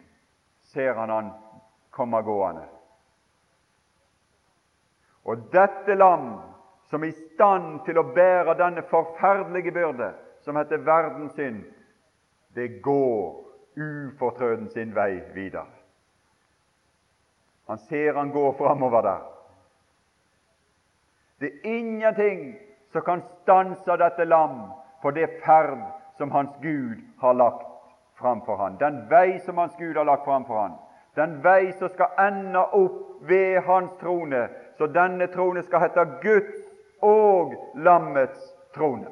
[0.73, 1.31] ser han han
[1.93, 2.65] komme gående.
[5.29, 6.41] Og dette lam,
[6.91, 10.11] som er i stand til å bære denne forferdelige byrde,
[10.43, 11.63] som heter verdens synd,
[12.57, 13.39] det går
[13.77, 15.69] ufortrøden sin vei videre.
[17.69, 19.23] Han ser han gå framover der.
[21.41, 22.43] Det er ingenting
[22.93, 25.79] som kan stanse dette lam på det ferd
[26.19, 27.72] som hans Gud har lagt
[28.23, 30.79] framfor han, den vei som hans Gud har lagt framfor han,
[31.19, 34.47] den vei som skal ende opp ved hans trone,
[34.79, 36.63] så denne trone skal hete Guds
[37.03, 39.11] og lammets trone.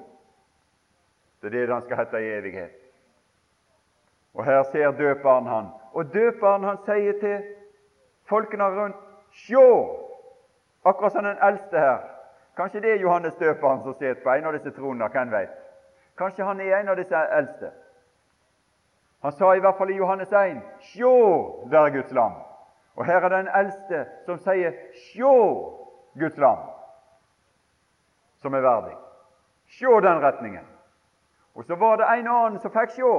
[1.42, 2.77] Det er det den skal hete i evighet.
[4.35, 5.68] Og her ser døperen han.
[5.92, 7.42] Og døperen han sier til
[8.31, 8.96] folkene rundt
[9.31, 9.96] Sjå!
[10.85, 11.99] Akkurat som den eldste her.
[12.57, 15.53] Kanskje det er Johannes døperen som sitter på en av disse tronene, hvem veit?
[16.18, 17.70] Kanskje han er en av disse eldste.
[19.23, 21.13] Han sa i hvert fall i Johannes 1 Sjå,
[21.71, 22.33] der er Guds lam.
[22.97, 25.35] Og her er den eldste som sier Sjå,
[26.19, 26.65] Guds lam,
[28.41, 28.97] som er verdig.
[29.67, 30.67] Sjå den retningen.
[31.55, 33.13] Og så var det en annen som fikk sjå.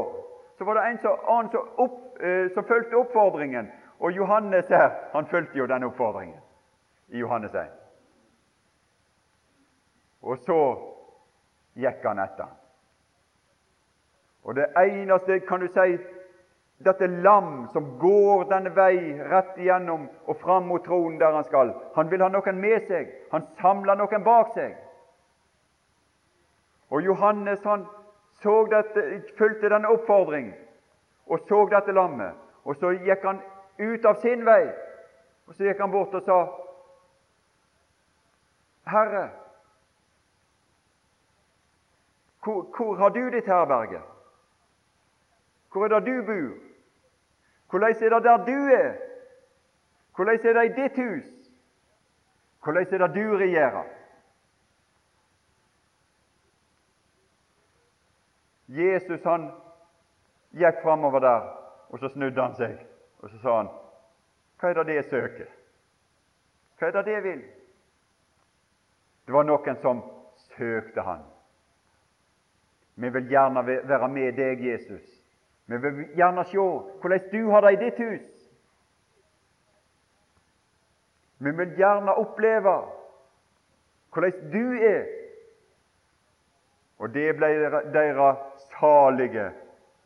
[0.57, 3.71] Så var det en annen som, opp, eh, som fulgte oppfordringen.
[3.99, 6.39] Og Johannes her, han fulgte jo den oppfordringen
[7.07, 7.69] i Johannes 1.
[10.21, 10.59] Og så
[11.73, 12.49] gikk han etter.
[14.43, 15.97] Og det eneste, kan du si,
[16.85, 21.73] dette lam som går denne vei rett igjennom og fram mot tronen der han skal,
[21.95, 23.11] han vil ha noen med seg.
[23.31, 24.73] Han samler noen bak seg.
[26.89, 27.85] Og Johannes han
[28.41, 29.03] så dette,
[29.37, 30.49] fulgte denne oppfordring
[31.29, 32.33] og så dette lammet.
[32.65, 33.41] Og så gikk han
[33.79, 34.65] ut av sin vei,
[35.47, 36.41] og så gikk han bort og sa
[38.91, 39.29] Herre,
[42.43, 44.01] hvor, hvor har du ditt herberge?
[45.71, 46.57] Hvor er det du bor?
[47.69, 48.93] Hvordan er det der du er?
[50.15, 51.51] Hvordan er det i ditt hus?
[52.63, 53.83] Hvordan er det du regjerer?
[58.67, 59.51] Jesus han
[60.55, 61.47] gikk framover der,
[61.89, 62.77] og så snudde han seg,
[63.19, 63.67] og så sa han,
[64.59, 65.47] 'Hva er det det søker?
[66.79, 67.49] Hva er det det vil?'
[69.25, 70.03] Det var noen som
[70.35, 71.19] søkte han.
[72.95, 75.20] Vi vil gjerne være med deg, Jesus,
[75.71, 76.57] vi vil gjerne se
[77.01, 78.49] hvordan du har det i ditt hus.
[81.37, 82.75] Vi vil gjerne oppleve
[84.11, 85.03] hvordan du er
[87.01, 87.47] Og det ble
[87.93, 88.41] deres
[88.77, 89.47] salige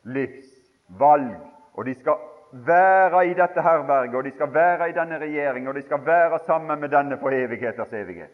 [0.07, 1.34] livsvalg.
[1.76, 5.76] Og de skal være i dette herberget, og de skal være i denne regjeringen, og
[5.76, 8.32] de skal være sammen med denne for evigheters evighet.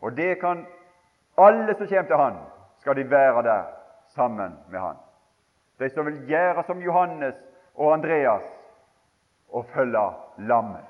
[0.00, 0.64] Og det kan
[1.36, 2.40] alle som kommer til Han,
[2.80, 3.62] skal de være der
[4.14, 4.96] sammen med Han.
[5.80, 7.36] De som vil gjøre som Johannes
[7.74, 8.44] og Andreas
[9.48, 10.06] og følge
[10.38, 10.84] lammet.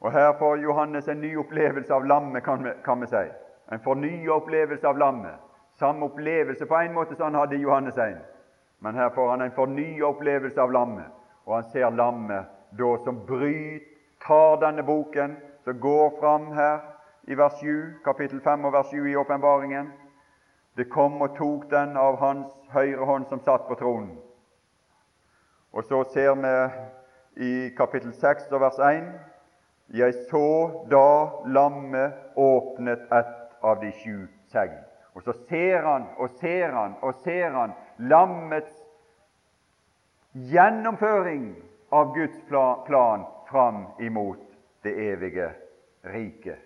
[0.00, 3.24] Og Her får Johannes en ny opplevelse av lammet, kan vi, kan vi si.
[3.72, 5.40] En fornya opplevelse av lammet.
[5.80, 8.18] Samme opplevelse på en måte som han hadde i Johannes 1.
[8.80, 11.08] Men her får han en fornya opplevelse av lammet,
[11.44, 13.90] og han ser lammet da som bryter,
[14.26, 16.78] tar denne boken, som går fram her
[17.28, 19.90] i vers 7, kapittel 5 og vers 7 i åpenbaringen.
[20.76, 24.16] Det kom og tok den av hans høyre hånd som satt på tronen.
[25.74, 26.54] Og så ser vi
[27.46, 29.06] i kapittel 6 og vers 1
[29.94, 30.46] Jeg så
[30.90, 34.76] da lammet åpnet et av de sju segl.
[35.14, 38.74] Og så ser han og ser han og ser han lammets
[40.34, 41.52] gjennomføring
[41.94, 44.42] av Guds plan fram imot
[44.82, 45.52] det evige
[46.10, 46.58] riket,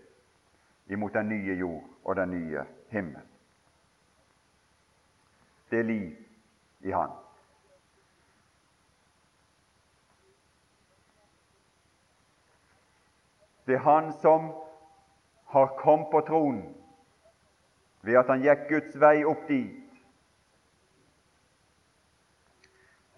[0.88, 3.27] imot den nye jord og den nye himmel.
[5.70, 6.16] Det er liv
[6.80, 7.10] i Han.
[13.66, 14.52] Det er Han som
[15.48, 16.74] har kommet på tronen
[18.00, 19.84] ved at han gikk Guds vei opp dit.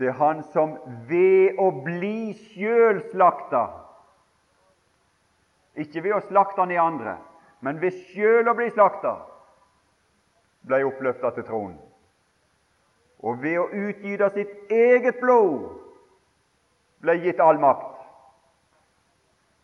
[0.00, 0.78] Det er han som
[1.10, 3.66] ved å bli sjøl slakta
[5.80, 7.18] Ikke ved å slakte han i andre,
[7.60, 9.12] men ved sjøl å bli slakta,
[10.66, 11.78] ble oppløfta til tronen.
[13.22, 15.68] Og ved å utgyte sitt eget blod
[17.04, 17.98] ble gitt all makt.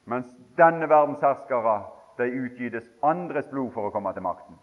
[0.04, 1.80] Mens denne verdens herskere
[2.18, 4.58] de utgytes andres blod for å komme til makten.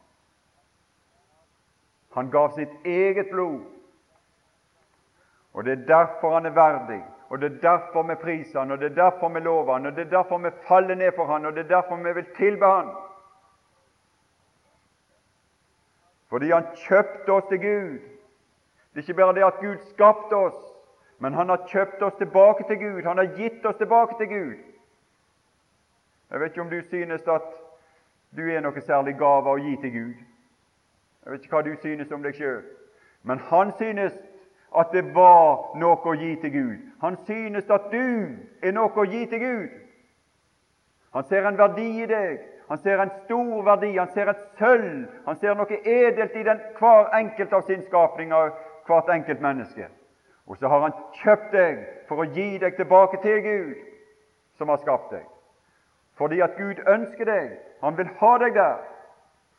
[2.14, 3.62] Han gav sitt eget blod.
[5.54, 8.80] Og Det er derfor han er verdig, og det er derfor vi priser han, og
[8.80, 11.46] det er derfor vi lover han, og det er derfor vi faller ned for han,
[11.46, 12.90] og det er derfor vi vil tilbe han.
[16.30, 18.13] Fordi han kjøpte oss til Gud.
[18.94, 20.60] Det er ikke bare det at Gud skapte oss,
[21.20, 23.04] men han har kjøpt oss tilbake til Gud.
[23.04, 24.54] Han har gitt oss tilbake til Gud.
[26.32, 27.50] Jeg vet ikke om du synes at
[28.38, 30.14] du er noe særlig gave å gi til Gud.
[31.24, 32.64] Jeg vet ikke hva du synes om deg sjøl,
[33.24, 34.14] men han synes
[34.78, 36.78] at det var noe å gi til Gud.
[37.02, 39.70] Han synes at du er noe å gi til Gud.
[41.14, 42.42] Han ser en verdi i deg.
[42.68, 46.62] Han ser en stor verdi, han ser et sølv, han ser noe edelt i den,
[46.80, 48.54] hver enkelt av sin skapning av
[48.88, 49.88] hvert enkelt menneske.
[50.48, 53.76] Og så har han kjøpt deg for å gi deg tilbake til Gud,
[54.58, 55.24] som har skapt deg.
[56.20, 57.54] Fordi at Gud ønsker deg.
[57.82, 58.82] Han vil ha deg der.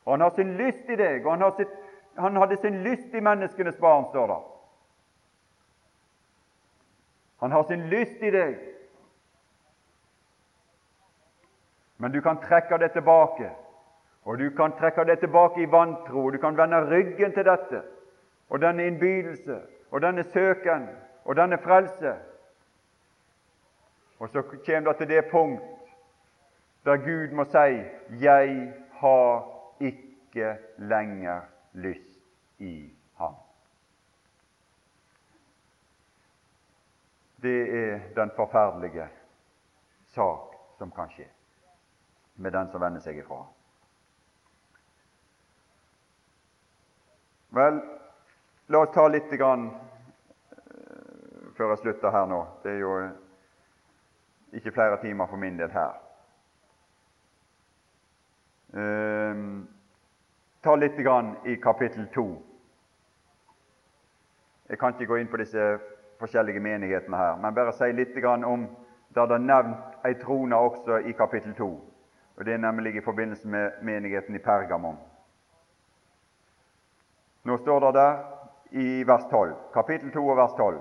[0.05, 1.71] Og han har sin lyst i deg, og han, sitt,
[2.17, 4.39] han hadde sin lyst i menneskenes barn, står det.
[7.41, 8.55] Han har sin lyst i deg.
[11.97, 13.49] Men du kan trekke det tilbake,
[14.23, 17.81] og du kan trekke det tilbake i vantro, og du kan vende ryggen til dette,
[18.49, 20.89] og denne innbydelse, og denne søken,
[21.25, 22.15] og denne frelse.
[24.19, 25.63] Og så kommer det til det punkt
[26.85, 31.41] der Gud må si 'Jeg har ikke lenger
[31.73, 32.19] lyst
[32.59, 33.35] i ham.
[37.41, 39.09] Det er den forferdelige
[40.07, 41.27] sak som kan skje
[42.35, 43.45] med den som vender seg ifra.
[47.49, 47.81] Vel,
[48.67, 52.41] la oss ta litt grann, uh, før jeg slutter her nå.
[52.63, 52.95] Det er jo
[54.55, 55.93] ikke flere timer for min del her.
[58.75, 59.67] Ehm,
[60.61, 62.41] ta litt grann i kapittel 2.
[64.69, 65.77] Jeg kan ikke gå inn på disse
[66.19, 68.67] forskjellige menighetene her, men bare si litt om
[69.15, 71.67] da det er nevnt ei trone også i kapittel 2.
[72.35, 74.97] Og Det er nemlig i forbindelse med menigheten i Pergamon.
[77.43, 78.34] Nå står det der
[78.75, 80.79] i vers 12, kapittel 2 og vers 12,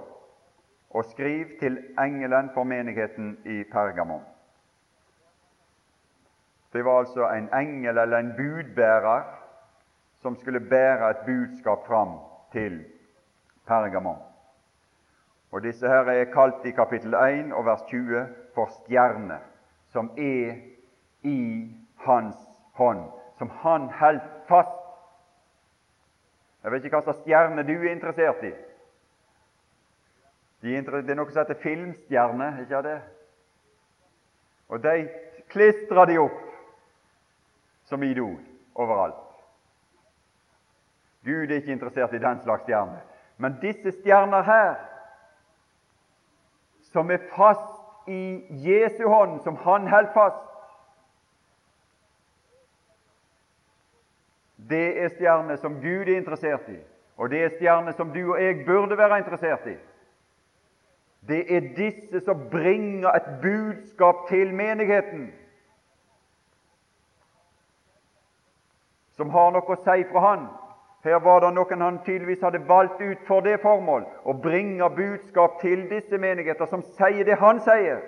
[0.90, 4.22] og skriv til engelen for menigheten i Pergamon.
[6.72, 9.22] Det var altså en engel eller en budbærer
[10.22, 12.18] som skulle bære et budskap fram
[12.52, 12.84] til
[13.66, 14.18] Pergamon.
[15.52, 19.38] Og Disse her er kalt i kapittel 1 og vers 20 for stjerne,
[19.88, 20.56] som er
[21.22, 22.36] i hans
[22.72, 23.06] hånd,
[23.38, 24.83] som han holdt fast.
[26.64, 28.52] Jeg vet ikke hva slags stjerne du er interessert i.
[30.64, 33.00] Det er noe som heter filmstjerne, ikke det?
[34.72, 34.94] Og de
[35.52, 36.40] klistrer de opp
[37.84, 38.38] som idol
[38.74, 39.20] overalt.
[41.24, 43.04] Gud er ikke interessert i den slags stjerner.
[43.36, 44.74] Men disse stjerner her,
[46.92, 50.53] som er fast i Jesu hånd, som han holder fast
[54.68, 56.78] Det er stjerner som Gud er interessert i,
[57.16, 59.76] og det er stjerner som du og jeg burde være interessert i.
[61.28, 65.32] Det er disse som bringer et budskap til menigheten,
[69.16, 70.46] som har noe å si fra Han.
[71.04, 75.58] Her var det noen han tydeligvis hadde valgt ut for det formål å bringe budskap
[75.60, 78.00] til disse menigheter, som sier det han sier,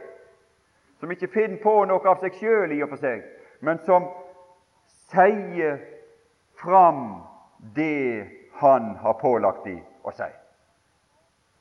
[1.00, 3.20] som ikke finner på noe av seg sjøl i og for seg,
[3.60, 4.08] men som
[5.12, 5.76] sier
[6.62, 7.22] fram
[7.58, 10.28] det han har pålagt dem å si.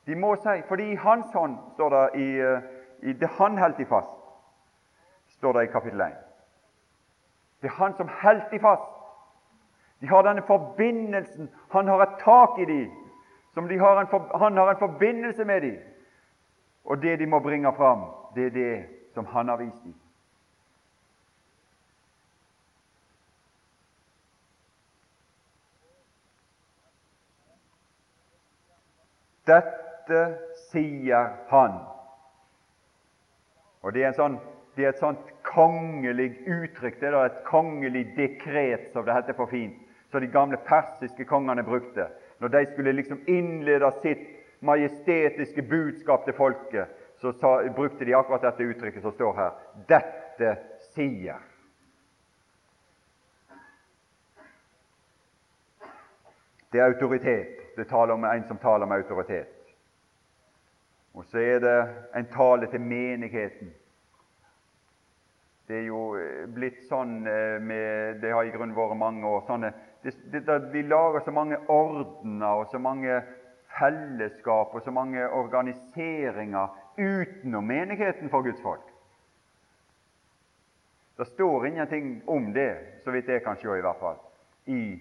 [0.05, 2.67] De må si, fordi i hans hånd, står det i, eh,
[3.09, 4.13] i det han holdt de fast,
[5.37, 6.13] står det i kapittel 1.
[7.61, 8.91] Det er han som holdt de fast.
[10.01, 11.49] De har denne forbindelsen.
[11.71, 12.91] Han har et tak i dem.
[13.55, 14.07] De har en,
[14.39, 15.77] han har en forbindelse med dem.
[16.85, 18.03] Og det de må bringe fram,
[18.35, 19.95] det er det som han har vist dem.
[29.45, 30.21] Dette
[30.71, 31.79] sier han.
[33.85, 34.39] Og det er, sånn,
[34.75, 36.99] det er et sånt kongelig uttrykk.
[37.01, 39.81] Det er et kongelig dekret, som det heter for fint
[40.15, 42.07] som de gamle persiske kongene brukte
[42.39, 44.21] når de skulle liksom innlede sitt
[44.59, 46.87] majestetiske budskap til folket.
[47.19, 49.51] Så sa, brukte de akkurat dette uttrykket som står her.
[49.89, 50.53] Dette
[50.93, 51.39] sier.
[56.71, 57.64] Det er autoritet.
[57.75, 59.51] Det taler om en som taler med autoritet.
[61.13, 61.79] Og så er det
[62.15, 63.73] en tale til menigheten.
[65.67, 66.01] Det er jo
[66.53, 69.41] blitt sånn eh, med Det har i grunnen vært mange år.
[69.47, 69.71] sånne
[70.03, 73.23] det, det, Vi lager så mange ordener og så mange
[73.79, 76.67] fellesskap og så mange organiseringer
[76.97, 78.85] utenom menigheten for Guds folk.
[81.17, 84.17] Det står ingenting om det, så vidt jeg kan se i hvert fall,
[84.65, 84.99] i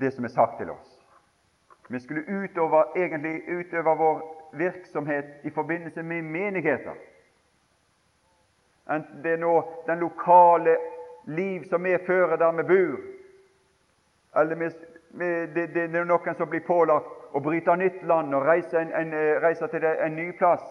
[0.00, 0.93] det som er sagt til oss.
[1.88, 4.22] Vi skulle utøve, egentlig utøve vår
[4.52, 6.94] virksomhet i forbindelse med menigheter.
[8.90, 9.54] Enten det er nå
[9.86, 10.76] den lokale
[11.26, 12.98] liv som vi fører der vi bor,
[14.40, 14.70] eller med,
[15.10, 18.92] med, det, det, er noen som blir pålagt å bryte nytt land og reise, en,
[18.92, 20.64] en, eh, reise til en ny plass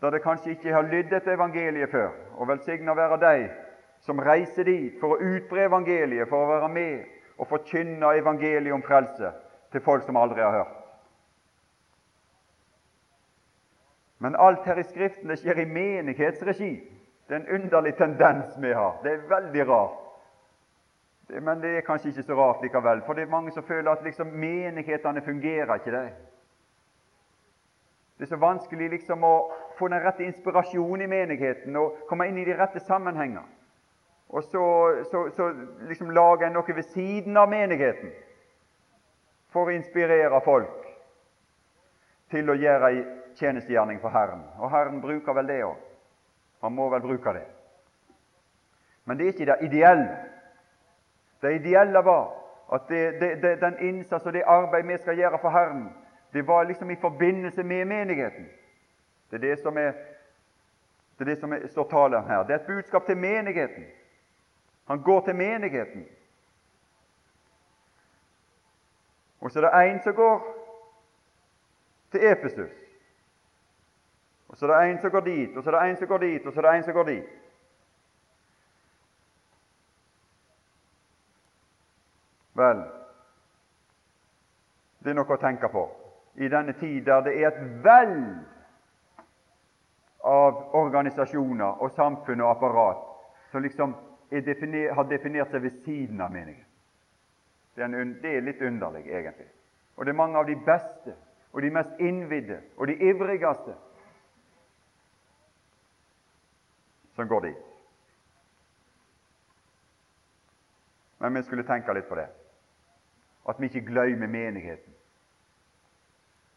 [0.00, 2.10] der det kanskje ikke har lydd et evangeliet før.
[2.36, 3.46] Og velsigna være de
[4.04, 8.84] som reiser dit for å utbre evangeliet, for å være med og forkynne evangeliet om
[8.84, 9.32] frelse
[9.72, 10.76] til folk som aldri har hørt.
[14.18, 16.72] Men alt her i Skriften det skjer i menighetsregi.
[17.28, 19.00] Det er en underlig tendens vi har.
[19.02, 20.02] Det er veldig rart.
[21.28, 24.04] Men det er kanskje ikke så rart likevel, for det er mange som føler at
[24.04, 25.90] liksom menighetene fungerer ikke.
[25.90, 26.12] Det
[28.18, 32.38] Det er så vanskelig liksom å få den rette inspirasjonen i menigheten og komme inn
[32.38, 33.42] i de rette sammenhenger.
[34.28, 34.62] Og så,
[35.10, 35.50] så, så
[35.88, 38.10] liksom lage noe ved siden av menigheten
[39.56, 40.88] for å inspirere folk
[42.28, 43.04] til å gjøre ei
[43.38, 44.42] tjenestegjerning for Herren.
[44.60, 45.78] Og Herren bruker vel det òg.
[46.60, 47.46] Han må vel bruke det.
[49.08, 50.16] Men det er ikke det ideelle.
[51.40, 52.26] Det ideelle var
[52.76, 55.86] at det, det, det, den innsats og det arbeid vi skal gjøre for Herren,
[56.34, 58.48] det var liksom i forbindelse med menigheten.
[59.30, 59.92] Det er det som, er,
[61.16, 62.44] det er det som er, står tale her.
[62.44, 63.88] Det er et budskap til menigheten.
[64.90, 66.04] Han går til menigheten.
[69.46, 70.38] Og så er det en som går
[72.10, 72.70] til Epesus.
[74.48, 76.18] Og så er det en som går dit, og så er det en som går
[76.18, 77.28] dit, og så er det en som går dit.
[82.58, 82.82] Vel,
[84.98, 85.86] det er noe å tenke på
[86.42, 88.18] i denne tid der det er et vell
[90.26, 93.06] av organisasjoner og samfunn og apparat
[93.52, 93.94] som liksom
[94.30, 96.65] definer, har definert seg ved siden av meningen.
[97.76, 99.48] Det er, en, det er, litt underlig, egentlig.
[99.96, 101.12] Og det er mange av de beste
[101.52, 103.74] og de mest innvidde og de ivrigste
[107.16, 107.62] som går dit.
[111.18, 112.28] Men vi skulle tenke litt på det
[113.46, 114.92] at vi ikke glemmer menigheten.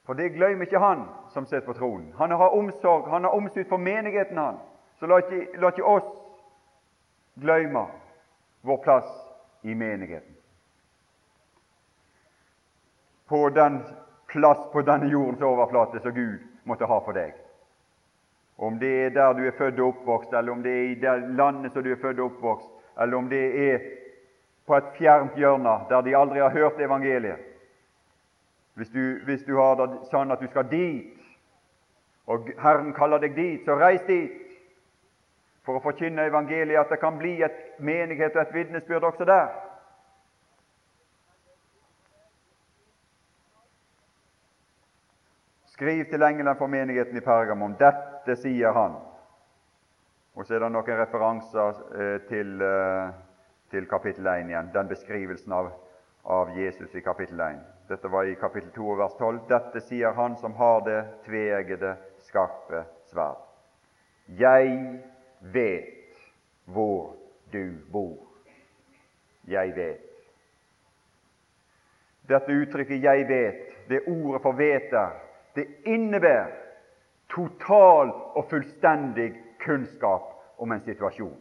[0.08, 2.14] For det glemmer ikke Han som sitter på tronen.
[2.18, 4.58] Han har omsorg, han har omsorg for menigheten, han.
[5.00, 6.10] Så la ikke, la ikke oss
[7.40, 7.86] glemme
[8.62, 9.12] vår plass
[9.64, 10.39] i menigheten.
[13.30, 13.80] På den
[14.28, 17.34] plass på denne jordens overflate som Gud måtte ha for deg.
[18.58, 21.14] Om det er der du er født og oppvokst, eller om det er i det
[21.38, 23.86] landet som du er født og oppvokst, eller om det er
[24.68, 27.46] på et fjernt hjørne der de aldri har hørt evangeliet.
[28.76, 31.16] Hvis du, hvis du har det sånn at du skal dit,
[32.30, 34.36] og Herren kaller deg dit, så reis dit
[35.66, 39.50] for å forkynne evangeliet, at det kan bli et menighet og et vitnesbyrd også der.
[45.80, 47.78] Skriv til engelen for menigheten i Pergamon.
[47.80, 48.98] Dette sier han.
[50.36, 53.14] Og så er det noen referanser eh, til, eh,
[53.72, 55.70] til, kapittel 1 igjen, den beskrivelsen av,
[56.28, 57.62] av, Jesus i kapittel 1.
[57.88, 59.40] Dette var i kapittel 2 vers 12.
[59.54, 60.98] Dette sier han som har det
[61.30, 61.94] tveeggede,
[62.28, 63.40] skarpe sverd.
[64.36, 65.00] Jeg
[65.40, 66.20] vet
[66.68, 67.16] hvor
[67.56, 68.28] du bor.
[69.48, 70.04] Jeg vet.
[72.28, 76.52] Dette uttrykket 'jeg vet', det ordet for 'vet' der, det innebærer
[77.30, 81.38] total og fullstendig kunnskap om en situasjon.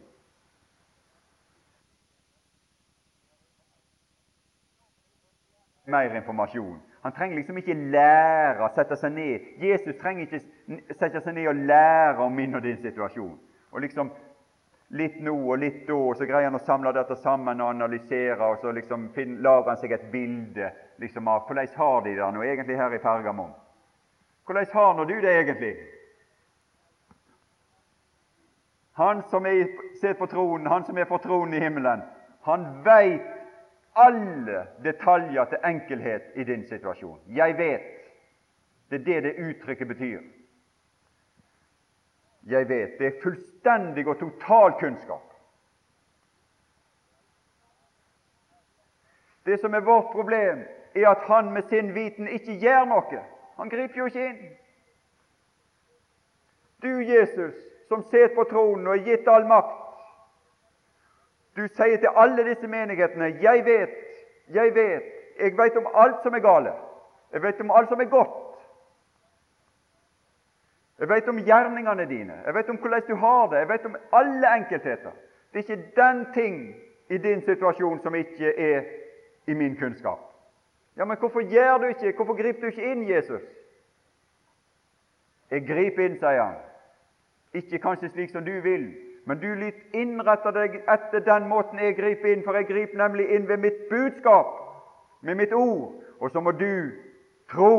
[5.85, 6.77] Mer informasjon.
[7.01, 9.45] Han trenger liksom ikke lære å sette seg ned.
[9.63, 10.41] Jesus trenger ikke
[10.99, 13.37] sette seg ned og lære om min og din situasjon.
[13.71, 14.11] Og liksom
[14.97, 18.41] Litt nå og litt da, og så greier han å samle dette sammen og analysere,
[18.41, 22.41] og så liksom lager han seg et bilde liksom av hvordan har de det nå
[22.41, 23.51] egentlig her i Pergamon.
[24.49, 25.75] Hvordan har nå du det egentlig?
[28.97, 32.01] Han som er, sitter på tronen, han som er på tronen i himmelen,
[32.41, 33.29] han veit
[33.93, 37.21] alle detaljer til enkelhet i din situasjon.
[37.27, 37.87] Jeg vet.
[38.89, 40.19] Det er det det uttrykket betyr.
[42.49, 42.97] Jeg vet.
[42.97, 45.33] Det er fullstendig og total kunnskap.
[49.45, 53.27] Det som er vårt problem, er at han med sin viten ikke gjør noe.
[53.59, 54.43] Han griper jo ikke inn.
[56.81, 57.55] Du, Jesus,
[57.87, 59.75] som sitter på tronen og er gitt all makt,
[61.57, 63.97] du sier til alle disse menighetene 'Jeg vet,
[64.49, 66.73] jeg vet, jeg vet om alt som er gale.
[67.33, 68.37] Jeg vet om alt som er godt.
[70.99, 72.41] Jeg vet om gjerningene dine.
[72.45, 73.57] Jeg vet om hvordan du har det.
[73.57, 75.11] Jeg vet om alle enkeltheter.
[75.53, 76.75] Det er ikke den ting
[77.09, 78.83] i din situasjon som ikke er
[79.47, 80.28] i min kunnskap.
[80.99, 83.41] Ja, men hvorfor gjør du ikke, hvorfor griper du ikke inn, Jesus?
[85.51, 86.57] Jeg griper inn, sier han.
[87.55, 88.89] Ikke kanskje slik som du vil,
[89.25, 93.29] men du litt innretter deg etter den måten jeg griper inn, for jeg griper nemlig
[93.31, 94.51] inn ved mitt budskap,
[95.23, 95.95] med mitt ord.
[96.19, 96.91] Og så må du
[97.51, 97.75] tro,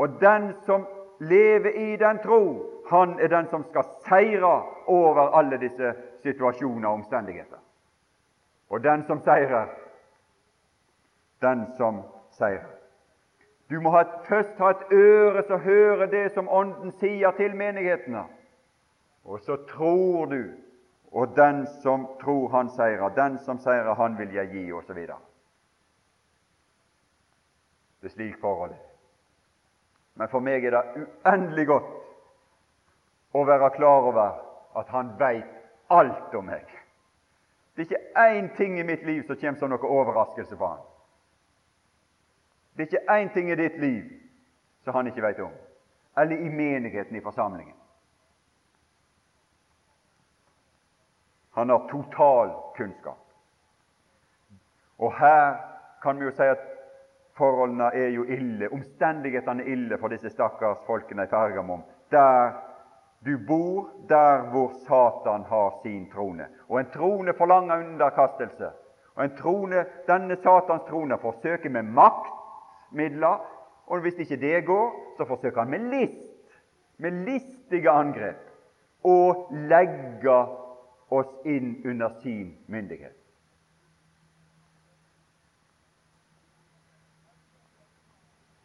[0.00, 0.88] og den som
[1.20, 2.40] lever i den tro,
[2.88, 4.56] han er den som skal seire
[4.88, 5.92] over alle disse
[6.24, 7.60] situasjoner og omstendigheter.
[8.72, 9.68] Og den som seirer,
[11.44, 12.02] den som
[12.38, 12.66] seier.
[13.70, 18.24] Du må ha først ha et øre som hører det som Ånden sier til menighetene.
[19.24, 20.42] Og så tror du,
[21.12, 23.08] og den som tror, han seirer.
[23.16, 24.98] Den som seirer, han vil jeg gi, osv.
[28.00, 28.76] Det er slik forholdet
[30.14, 31.92] Men for meg er det uendelig godt
[33.34, 34.34] å være klar over
[34.78, 35.54] at han veit
[35.90, 36.66] alt om meg.
[37.74, 40.84] Det er ikke én ting i mitt liv som kommer som noe overraskelse for han.
[42.76, 44.04] Det er ikke én ting i ditt liv
[44.84, 45.52] som han ikke vet om,
[46.18, 47.74] eller i menigheten, i forsamlingen.
[51.54, 53.20] Han har total kunnskap.
[54.98, 55.56] Og her
[56.02, 56.62] kan vi jo si at
[57.38, 61.84] forholdene er jo ille, omstendighetene er ille for disse stakkars folkene i Pergamon.
[62.10, 62.52] Der
[63.26, 66.46] du bor, der hvor Satan har sin trone.
[66.68, 68.70] Og en trone forlanger underkastelse.
[69.14, 72.43] Og en trone, denne Satans trone forsøker med makt
[72.94, 73.42] midler.
[73.86, 76.54] Og hvis ikke det går, så forsøker han med list,
[76.98, 78.40] med listige angrep,
[79.04, 80.38] å legge
[81.12, 83.16] oss inn under sin myndighet.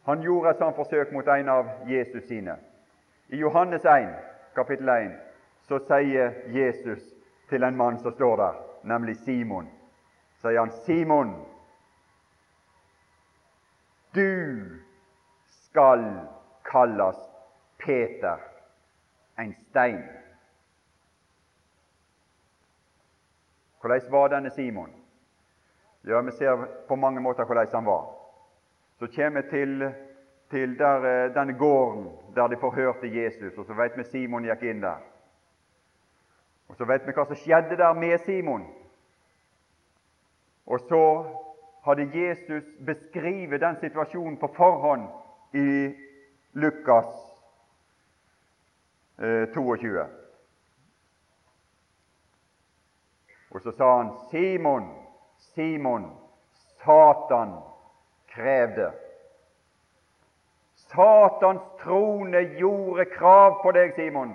[0.08, 2.56] Han gjorde et sånt forsøk mot en av Jesus sine.
[3.28, 4.08] I Johannes 1,
[4.56, 5.12] kapittel 1,
[5.68, 7.04] så sier Jesus
[7.50, 8.56] til en mann som står der,
[8.90, 9.68] nemlig Simon,
[10.40, 11.34] sier han, 'Simon,
[14.14, 14.64] du
[15.46, 16.20] skal
[16.64, 17.16] kalles
[17.78, 18.38] Peter,
[19.38, 20.02] en stein.
[23.80, 24.90] Hvordan var denne Simon?
[26.04, 28.14] Ja, Vi ser på mange måter hvordan han var.
[28.98, 29.94] Så kommer vi til,
[30.50, 34.62] til der, eh, denne gården der de forhørte Jesus, og så vet vi Simon gikk
[34.62, 34.98] inn der.
[36.68, 38.66] Og Så vet vi hva som skjedde der med Simon.
[40.66, 41.04] Og så
[41.82, 45.08] hadde Jesus beskrevet den situasjonen på forhånd
[45.52, 45.94] i
[46.52, 47.10] Lukas
[49.54, 50.00] 22.
[50.00, 50.06] Eh,
[53.50, 54.84] Og så sa han, Simon,
[55.38, 56.04] Simon,
[56.52, 57.54] Satan
[58.28, 58.92] krevde.
[60.74, 64.32] Satans trone gjorde krav på deg, Simon,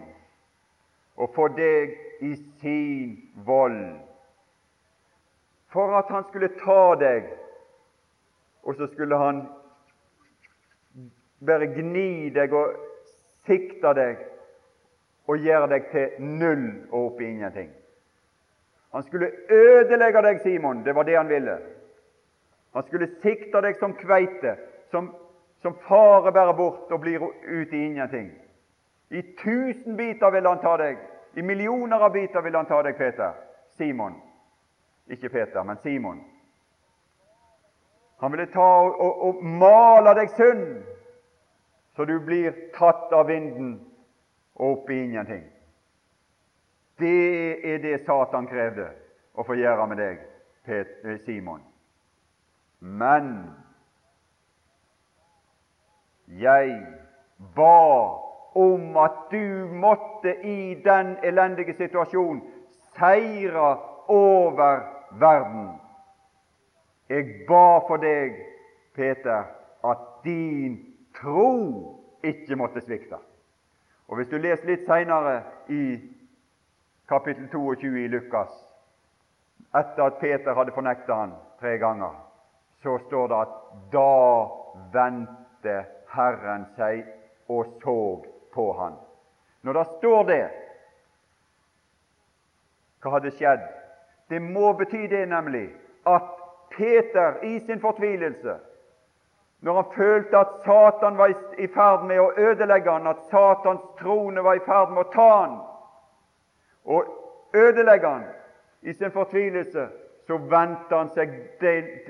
[1.15, 3.15] og få deg i sin
[3.47, 4.04] vold.
[5.75, 7.25] For at han skulle ta deg,
[8.63, 9.41] og så skulle han
[11.43, 12.77] bare gni deg og
[13.43, 14.21] sikte deg
[15.27, 17.73] og gjøre deg til null og opp i ingenting.
[18.95, 20.85] Han skulle ødelegge deg, Simon.
[20.85, 21.57] Det var det han ville.
[22.73, 24.55] Han skulle sikte deg som kveite,
[24.91, 25.09] som,
[25.59, 28.31] som farer bare bort og blir ut i ingenting.
[29.11, 31.03] I tusen biter vil han ta deg.
[31.35, 33.35] I millioner av biter vil han ta deg, Peter.
[33.75, 34.15] Simon.
[35.07, 36.23] Ikke Peter, men Simon.
[38.19, 40.63] Han ville ta og, og, og male deg sunn,
[41.95, 43.75] så du blir tatt av vinden
[44.55, 45.43] og opp i ingenting.
[46.99, 48.87] Det er det Satan krevde
[49.35, 50.19] å få gjøre med deg,
[50.65, 51.61] Peter, Simon.
[52.79, 53.51] Men
[56.39, 56.71] jeg
[57.55, 57.75] ba
[58.55, 62.41] om at du måtte i den elendige situasjonen
[62.95, 63.75] seire
[64.07, 65.69] over verden.
[67.09, 68.37] Jeg ba for deg,
[68.95, 69.43] Peter,
[69.85, 70.77] at din
[71.21, 73.17] tro ikke måtte svikte.
[74.07, 75.97] Og Hvis du leser litt seinere i
[77.09, 78.53] kapittel 22 i Lukas,
[79.75, 82.13] etter at Peter hadde fornekta han tre ganger,
[82.83, 83.55] så står det at
[83.93, 84.11] da
[84.93, 85.75] vendte
[86.13, 87.05] Herren seg
[87.49, 87.97] og så
[88.53, 88.97] på han.
[89.61, 90.43] Når det står det,
[93.01, 93.65] hva hadde skjedd?
[94.29, 95.69] Det må bety det nemlig
[96.07, 96.31] at
[96.77, 98.55] Peter i sin fortvilelse,
[99.61, 104.43] når han følte at Satan var i ferd med å ødelegge han, at Satans trone
[104.43, 105.55] var i ferd med å ta han,
[106.85, 107.05] og
[107.53, 108.25] ødelegge han
[108.81, 109.87] i sin fortvilelse,
[110.27, 111.33] så vendte han seg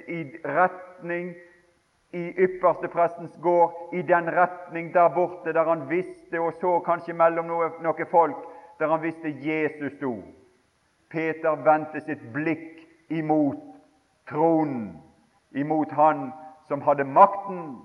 [0.08, 1.34] i retning
[2.16, 7.14] i ypperste prestens gård, i den retning der borte der han visste og så kanskje
[7.14, 8.40] mellom noen noe folk,
[8.80, 10.16] der han visste Jesus sto.
[11.16, 13.62] Peter vendte sitt blikk imot
[14.28, 14.98] tronen,
[15.56, 16.32] imot han
[16.68, 17.78] som hadde makten.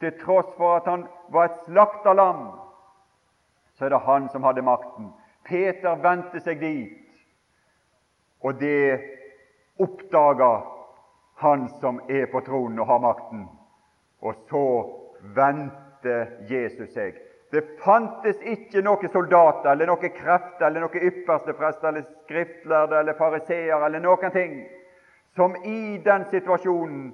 [0.00, 2.48] Til tross for at han var et slakta lam,
[3.76, 5.12] så er det han som hadde makten.
[5.46, 6.98] Peter vendte seg dit,
[8.42, 8.98] og det
[9.78, 10.50] oppdaga
[11.44, 13.46] han som er på tronen og har makten.
[14.20, 14.64] Og så
[15.36, 16.16] vendte
[16.50, 17.14] Jesus seg.
[17.50, 23.18] Det fantes ikke noen soldater eller noen krefter eller noen ypperste prester eller skriftlærde eller
[23.18, 24.60] fariseere eller noen ting
[25.34, 27.10] som i den situasjonen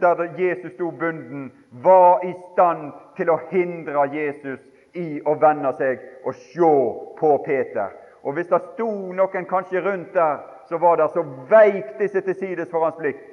[0.00, 4.60] der Jesus sto bunden, var i stand til å hindre Jesus
[4.92, 6.72] i å vende seg og se
[7.18, 7.92] på Peter.
[8.22, 12.34] Og Hvis det sto noen kanskje rundt der, så var det så veik disse til
[12.34, 13.24] sides for hans blikk.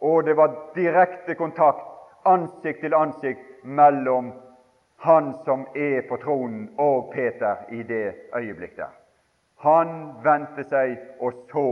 [0.00, 1.84] Og det var direkte kontakt,
[2.24, 4.32] ansikt til ansikt, mellom
[5.04, 8.92] han som er på tronen, og Peter i det øyeblikk der.
[9.60, 11.68] Han vendte seg og så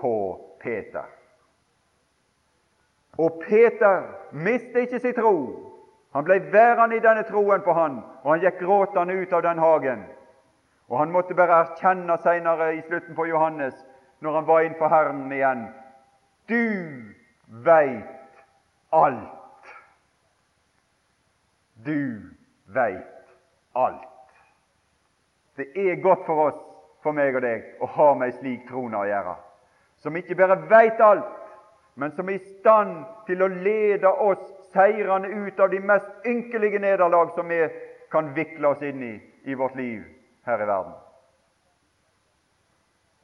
[0.00, 0.12] på
[0.60, 1.08] Peter.
[3.18, 4.02] Og Peter
[4.32, 5.36] mistet ikke sin tro.
[6.12, 9.58] Han ble værende i denne troen på han, og han gikk gråtende ut av den
[9.58, 10.04] hagen.
[10.88, 13.74] Og Han måtte bare erkjenne senere i slutten på Johannes,
[14.20, 15.66] når han var innenfor Herren igjen
[16.48, 17.02] Du
[17.46, 18.44] veit
[18.92, 19.72] alt.
[21.74, 22.35] Du
[22.74, 23.34] veit
[23.72, 24.32] alt.
[25.56, 26.60] Det er godt for oss,
[27.02, 29.36] for meg og deg, å ha med ei slik trone å gjøre,
[30.02, 31.42] som ikke bare veit alt,
[31.96, 34.42] men som er i stand til å lede oss
[34.74, 37.62] seirende ut av de mest ynkelige nederlag som vi
[38.12, 39.14] kan vikle oss inn i
[39.46, 40.02] i vårt liv
[40.46, 40.92] her i verden.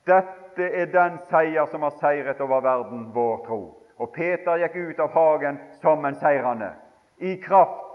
[0.07, 3.61] Dette er den seier som har seiret over verden, vår tro.
[3.99, 6.73] Og Peter gikk ut av hagen som en seirende,
[7.19, 7.92] i kraft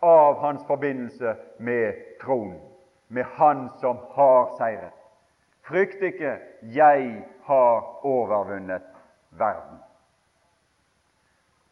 [0.00, 2.60] av hans forbindelse med tronen,
[3.08, 4.92] med Han som har seiret.
[5.62, 8.82] Frykt ikke, jeg har overvunnet
[9.30, 9.78] verden.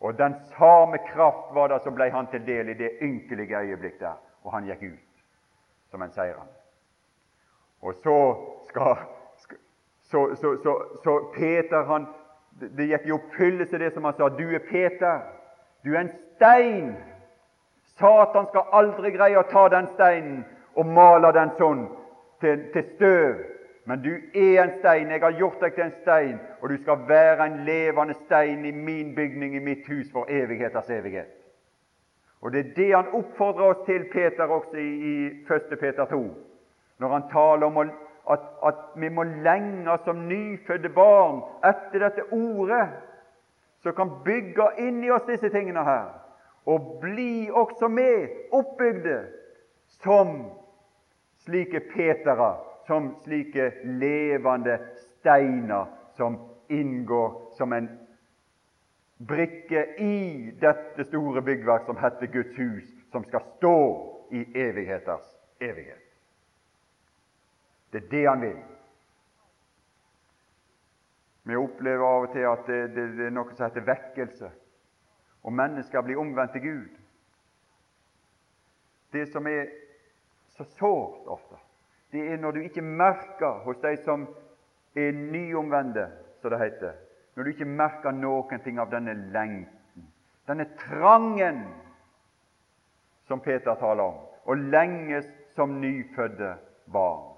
[0.01, 4.01] Og den samme kraft var det som ble han til del i det ynkelige øyeblikk
[4.01, 4.15] der,
[4.45, 5.25] og han gikk ut
[5.91, 6.53] som en seirende.
[7.83, 8.37] Og så
[8.69, 8.97] skal,
[10.03, 12.07] så, så, så, så Peter han,
[12.77, 14.29] Det gikk i oppfyllelse det som han sa.
[14.29, 15.21] Du er Peter.
[15.85, 16.97] Du er en stein.
[17.99, 20.43] Satan skal aldri greie å ta den steinen
[20.79, 21.87] og male den sånn
[22.41, 23.47] til, til støv
[23.89, 25.11] men du er en stein.
[25.11, 28.73] Jeg har gjort deg til en stein, og du skal være en levende stein i
[28.73, 31.31] min bygning, i mitt hus, for evigheters evighet.
[32.41, 35.79] Og Det er det han oppfordrer oss til, Peter, også i, i 1.
[35.81, 36.21] Peter 2,
[36.99, 42.85] når han taler om at, at vi må lenge som nyfødte barn etter dette ordet,
[43.83, 46.13] som kan bygge inn i oss disse tingene her,
[46.69, 49.19] og bli også med oppbygde
[50.03, 50.35] som
[51.45, 52.51] slike Petere,
[52.87, 54.77] som slike levende
[55.19, 56.37] steiner som
[56.69, 57.89] inngår som en
[59.19, 63.77] brikke i dette store byggverk som heter Guds hus, som skal stå
[64.33, 65.27] i evigheters
[65.61, 66.05] evighet.
[67.93, 68.59] Det er det han vil.
[71.49, 74.51] Vi opplever av og til at det, det, det er noe som heter vekkelse,
[75.43, 76.89] og mennesker blir omvendt til Gud.
[79.13, 79.67] Det som er
[80.57, 81.57] så sårt ofte,
[82.13, 84.27] det er når du ikke merker hos de som
[84.97, 86.09] er nyomvendte,
[86.41, 86.93] som det heter,
[87.37, 90.09] når du ikke merker noen ting av denne lengten,
[90.49, 91.67] denne trangen
[93.29, 94.19] som Peter taler om,
[94.49, 96.55] og lenges som nyfødte
[96.93, 97.35] barn.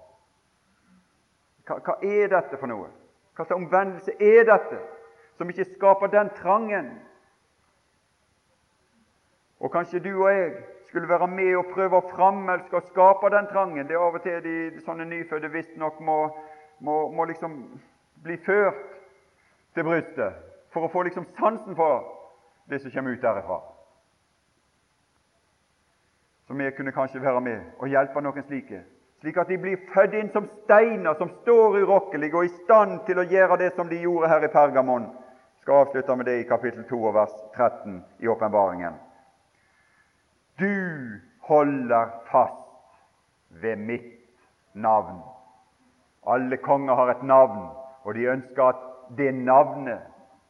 [1.66, 2.88] Hva, hva er dette for noe?
[3.34, 4.78] Hva slags omvendelse er dette
[5.38, 6.90] som ikke skaper den trangen?
[9.60, 10.52] Og kanskje du og jeg
[10.88, 13.86] skulle være med og prøve å framelske og skape den trangen.
[13.88, 14.54] Det er av og til de,
[14.86, 16.20] sånne nyfødte visstnok må,
[16.80, 17.58] må, må liksom
[18.24, 18.80] bli ført
[19.74, 20.40] til brystet
[20.72, 22.08] for å få liksom sansen for
[22.70, 23.60] det som kommer ut derifra.
[26.46, 28.80] Så vi kunne kanskje være med og hjelpe noen slike,
[29.20, 33.20] slik at de blir født inn som steiner som står urokkelige og i stand til
[33.20, 35.06] å gjøre det som de gjorde her i Pergamon.
[35.60, 38.98] Jeg skal avslutte med det i kapittel 2 og vers 13 i åpenbaringen.
[40.60, 42.54] Du holder fast
[43.62, 44.28] ved mitt
[44.74, 45.22] navn.
[46.26, 47.68] Alle konger har et navn,
[48.04, 48.82] og de ønsker at
[49.16, 50.00] det navnet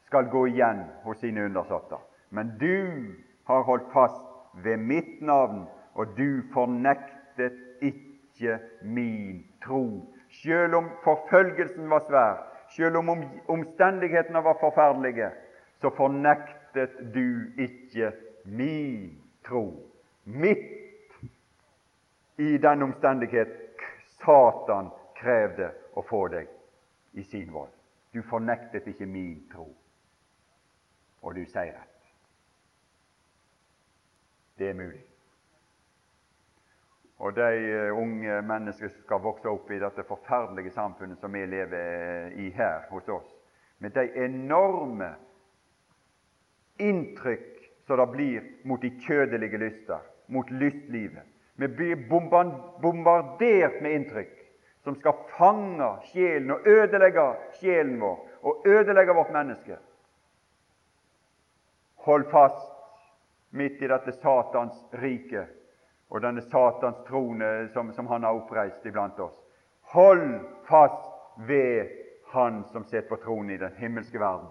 [0.06, 2.00] skal gå igjen hos sine undersåtter.
[2.30, 3.14] Men du
[3.46, 4.26] har holdt fast
[4.64, 10.14] ved mitt navn, og du fornektet ikke min tro.
[10.42, 12.42] Selv om forfølgelsen var svær,
[12.76, 13.08] selv om
[13.48, 15.30] omstendighetene var forferdelige,
[15.80, 18.12] så fornektet du ikke
[18.44, 19.89] min tro.
[20.24, 21.12] Midt
[22.36, 23.56] i den omstendighet
[24.20, 26.48] Satan krevde å få deg
[27.12, 27.72] i sin vold.
[28.12, 29.68] Du fornektet ikke min tro,
[31.22, 32.10] og du sier rett.
[34.58, 35.04] Det er mulig.
[37.20, 41.44] Og de eh, unge mennesker som skal vokse opp i dette forferdelige samfunnet som vi
[41.46, 43.28] lever i her hos oss,
[43.78, 45.12] med de enorme
[46.80, 47.59] inntrykk
[47.90, 51.26] som det blir mot de kjødelige lyster, mot lystlivet.
[51.54, 54.36] Vi blir bombardert med inntrykk
[54.84, 57.24] som skal fange sjelen og ødelegge
[57.58, 59.76] sjelen vår og ødelegge vårt menneske.
[62.06, 62.70] Hold fast
[63.50, 65.42] midt i dette Satans rike
[66.10, 69.34] og denne Satans trone som, som han har oppreist iblant oss.
[69.92, 70.38] Hold
[70.70, 71.10] fast
[71.48, 71.96] ved
[72.30, 74.46] Han som sitter på tronen i den himmelske verden.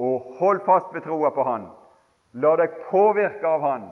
[0.00, 1.68] Og hold fast ved troa på Han.
[2.32, 3.88] La deg påvirke av Han.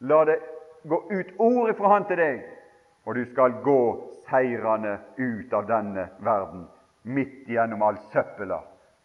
[0.00, 0.40] La det
[0.82, 2.44] gå ut ordet fra Han til deg,
[3.04, 3.80] og du skal gå
[4.28, 6.66] seirende ut av denne verden,
[7.02, 8.60] midt gjennom all søppela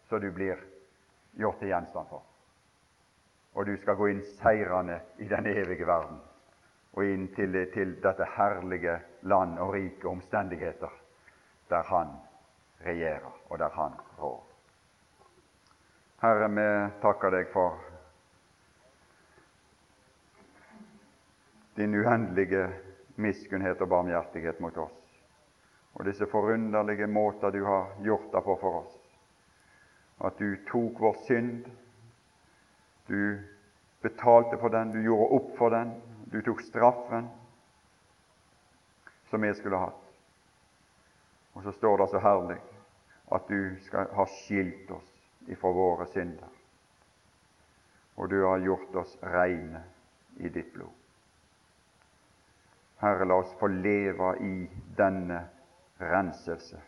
[0.08, 0.60] som du blir
[1.40, 2.22] gjort til gjenstand for.
[3.56, 6.20] Og du skal gå inn seirende i den evige verden
[6.96, 8.98] og inn til, til dette herlige
[9.28, 10.92] land og rike omstendigheter
[11.68, 12.14] der Han
[12.84, 14.44] regjerer, og der Han rår.
[16.22, 16.68] Herre, vi
[17.02, 17.76] takker deg for
[21.76, 22.68] din uendelige
[23.16, 25.02] miskunnhet og barmhjertighet mot oss,
[25.94, 28.96] og disse forunderlige måter du har gjort det på for oss.
[30.24, 31.66] At du tok vår synd,
[33.08, 33.38] du
[34.02, 35.92] betalte for den, du gjorde opp for den,
[36.32, 37.28] du tok straffen
[39.30, 40.02] som vi skulle hatt.
[41.56, 42.58] Og så står det så herlig
[43.32, 45.08] at du skal ha skilt oss
[45.48, 46.52] ifra våre synder.
[48.16, 49.82] Og du har gjort oss reine
[50.36, 51.05] i ditt blod.
[53.00, 54.54] Herre, la oss få leve i
[54.96, 55.40] denne
[56.00, 56.80] renselse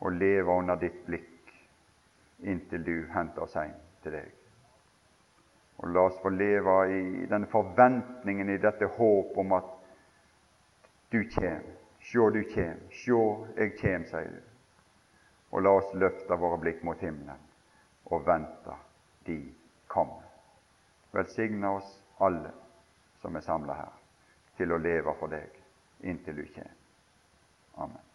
[0.00, 1.52] og leve under ditt blikk
[2.38, 4.28] inntil du henter oss hjem til deg.
[5.78, 9.74] Og la oss få leve i denne forventningen, i dette håp om at
[11.10, 11.66] du kjem.
[12.02, 12.80] Sjå, du kjem.
[12.94, 13.20] Sjå,
[13.56, 14.40] jeg kjem, sier du.
[15.50, 17.46] Og la oss løfte våre blikk mot himmelen
[18.08, 18.74] og vente
[19.26, 19.38] de
[19.86, 20.24] kommer.
[21.12, 21.88] Velsigne oss
[22.20, 22.52] alle
[23.22, 23.94] som er samla her,
[24.58, 25.58] til å leve for deg
[26.02, 26.76] inntil du kommer.
[27.78, 28.07] Amen.